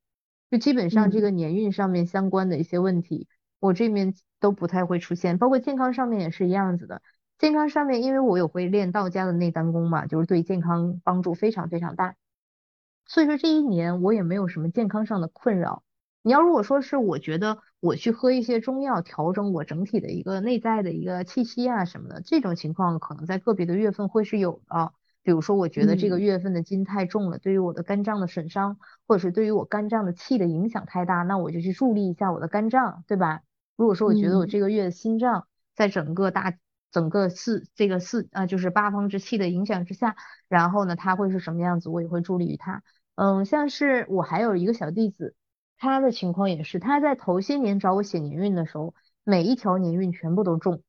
[0.50, 3.28] 就基本上这个年运上面相关的一些问题，
[3.60, 7.00] 我这边都不太会出现，包括健康上面也是一样子的。
[7.38, 12.16] 健康上面，因为我有会练道家的内丹功嘛，就是对健康帮助非常非常大，
[13.06, 15.84] 所以说这一年我也没有什么健康上的困扰。
[16.22, 24.92] 你要如果说是我觉得我去喝一些中药调整我整体的一个内在的一个气息啊什么的，这种情况可能在个别的月份会是有的。
[25.22, 33.42] 比如说我觉得这个月份的金太重了，对于我的肝脏的损伤，或者是对于我肝脏的气的影响太大，那我就去助力一下我的肝脏，对吧？
[33.76, 36.54] 如果说我觉得我这个月的心脏在整个大
[36.90, 40.16] 整个四这个四啊就是八方之气的影响之下，
[40.48, 42.82] 然后呢它会是什么样子，我也会助力于它。
[43.14, 45.34] 嗯，像是我还有一个小弟子。
[45.80, 50.82] 他的情况也是，他在头些年找我写年运的时候，每一条年运全部都中。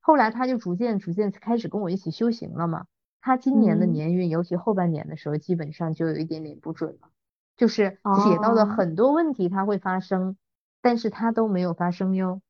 [0.00, 2.86] 后来他就逐渐逐渐开始跟我一起修行了嘛。
[3.20, 7.10] 他今年的年运，尤其后半年的时候，基本上就有一点点不准了，
[7.58, 10.38] 就是写到的很多问题它会发生，
[10.80, 12.40] 但是他都没有发生哟。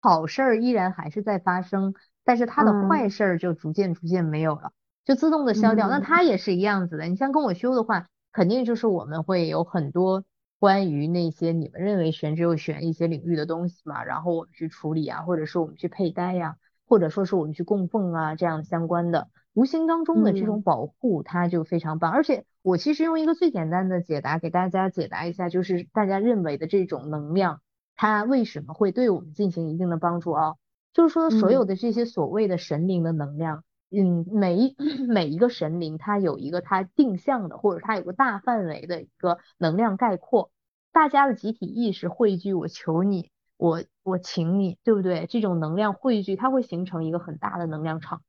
[0.00, 4.72] 好事儿依然还是在发生，但是他的坏事儿就逐渐逐渐没有了，
[5.04, 5.88] 就自动的消掉。
[5.88, 10.24] 那他也是一样子的，你像跟我修的话，肯定就是我们会有很多。
[10.58, 16.56] 关于那些你们认为玄之又玄一些领域的东西嘛，然后我们去处理啊，或者是我们去佩戴呀，
[16.86, 22.10] 或者说是我们去供奉啊，这样相关的，无形当中的这种保护，它就非常棒。
[22.10, 27.60] 而且我其实用一个最简单的解答给大家解答一下，就是大家认为的这种能量，
[27.94, 30.54] 它为什么会对我们进行一定的帮助啊？
[30.92, 33.58] 就是说所有的这些所谓的神灵的能量。
[33.58, 34.76] 嗯，嗯每一
[35.08, 40.50] 每一个神灵，它有一个它定向的，或者它有个大范围的一个能量概括，
[40.92, 45.26] 大家的集体意识汇聚，我求你，我我请你，对不对？
[45.26, 48.22] 这种能量汇聚，它会形成一个很大的能量场。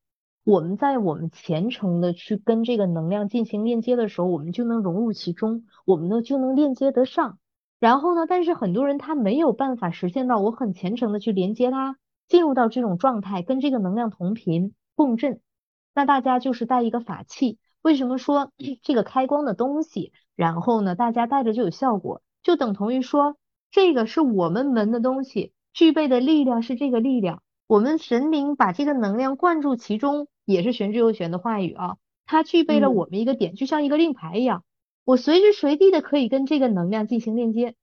[0.46, 7.38] 我们在我们虔诚的去跟这个能量进行链接的时候，我们就能融入其中，我们呢就能链接得上。
[7.80, 11.98] 然后呢，但是很多人他没有办法实现到我很虔诚的去连接它，
[12.28, 15.40] 进入到这种状态，跟这个能量同频共振。
[15.94, 18.52] 那大家就是带一个法器，为什么说
[18.84, 23.38] 这个开光的东西，然后呢大家带着就有效果，就等同于说
[23.72, 27.42] 这个是我们门的东西，具备的力量是这个力量。
[27.68, 31.98] 我们神灵把这个能量灌注其中，也是玄之又玄的话语啊。
[32.26, 34.64] 它具备了我们一个点，就像一个令牌一样，
[35.06, 37.76] 我随时随地的可以跟这个能量进行链接。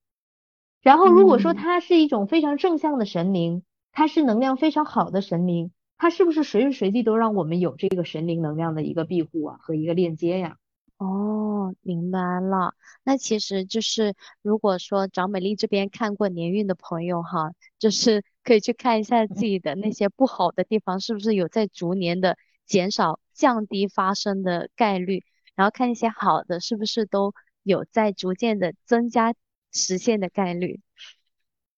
[0.83, 10.57] 然后如果说它是一种非常正向的神灵，它是能量非常好的神灵，它是不是随时随地都让我们有这个神灵能量的一个庇护啊和一个链接呀？
[10.99, 12.75] 哦，明白了。
[13.03, 25.23] 那其实就是，如果说找美丽这边看过年运的朋友哈，就是 可以去看一下自己的那些不好的地方，是不是有在逐年的减少、降低发生的概率，
[25.55, 29.35] 然后看一些好的，是不是都有在逐渐的增加
[29.73, 30.81] 实现的概率。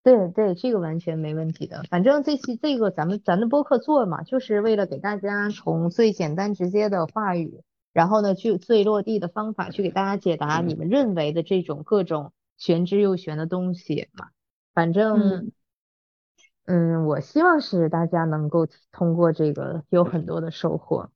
[0.09, 1.83] 对对，这个完全没问题的。
[1.91, 7.63] 反正这期这个咱们咱的播客做嘛，就是为了给大家从最简单直接的话语。
[7.93, 14.29] 然后呢，去最落地的方法去给大家解答你们认为的这种各种玄之又玄的东西嘛。
[14.73, 15.51] 反正，
[16.65, 21.11] 嗯，我希望是大家能够通过这个有很多的收获。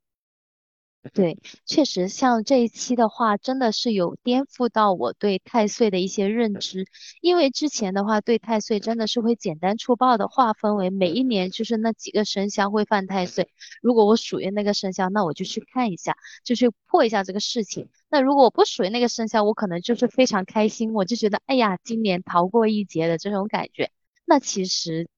[1.11, 1.37] 对，
[1.67, 6.87] 确实，像这一期的话，真的是有颠覆到我对太岁的一些认知。
[7.21, 13.51] 因为之前的话，对太岁真的是会简单粗暴的划分为每一年就是那几个生肖会犯太岁。
[13.83, 17.89] 如果我属于那个生肖，那我就去看一下，就去破一下这个事情。
[18.09, 23.91] 那如果我不属于那个生肖，我可能就是非常开心，我就觉得哎呀，今年逃过一劫的这种感觉。
[24.25, 25.09] 那其实。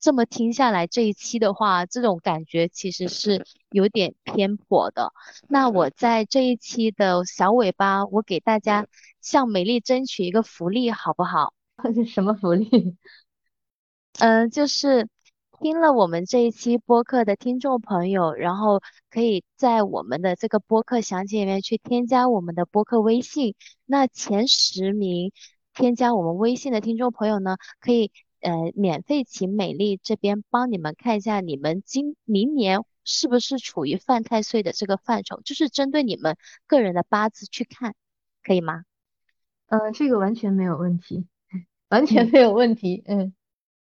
[0.00, 5.12] 这么听下来，这一期的话，这种感觉其实是有点偏颇的。
[5.46, 8.86] 那我在这一期的小尾巴，我给大家
[9.20, 11.52] 向美丽争取一个福利，好不好？
[12.08, 12.96] 什么福利？
[14.18, 15.06] 嗯， 就是
[15.60, 18.80] 听了我们这一期播客的听众朋友，然后
[19.10, 23.54] 可以在我们的这个播客详情里面去添加我们的播客微信。
[23.84, 25.30] 那前十名
[25.74, 28.10] 添加我们微信的听众朋友呢，可以。
[28.40, 35.40] 呃，免费请美丽这边帮你们看一下，你们今明年是不是处于犯太岁的这个范畴？
[35.42, 36.36] 就是针对你们
[36.66, 37.94] 个人的八字去看，
[38.42, 38.84] 可以吗？
[39.66, 41.26] 嗯，这个完全没有问题，
[41.88, 43.02] 完全没有问题。
[43.06, 43.34] 嗯，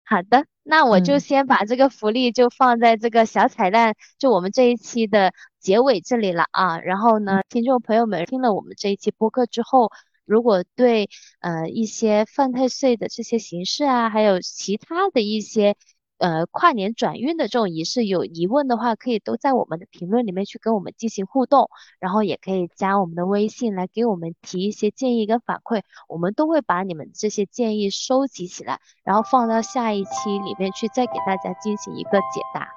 [0.04, 6.80] 好的，那我就先把这个福利就放在这个小彩蛋，就我们这一期的结尾这里了啊。
[6.80, 9.90] 然后呢，听众朋友们听了我们这一期播客之后。
[10.24, 11.08] 如果对
[11.40, 15.76] 呃一些犯太岁的这些形式啊，还有其他的一些
[16.18, 21.68] 呃跨年转运的这种仪式有疑问的话，可以都在我们的评论里面去跟我们进行互动，
[21.98, 32.68] 然后也可以加我们的微信来给我们提一些建议跟反馈，我们都会把你们这些建议收集起来，然后放到下一期里面去再给大家进行一个解答。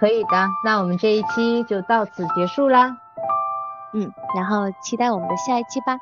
[0.00, 2.96] 可以的，那我们这一期就到此结束啦。
[3.94, 5.98] 嗯，然后期待我们的下一期吧。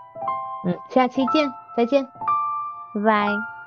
[0.66, 2.04] 嗯，下期见，再见，
[2.94, 3.59] 拜拜。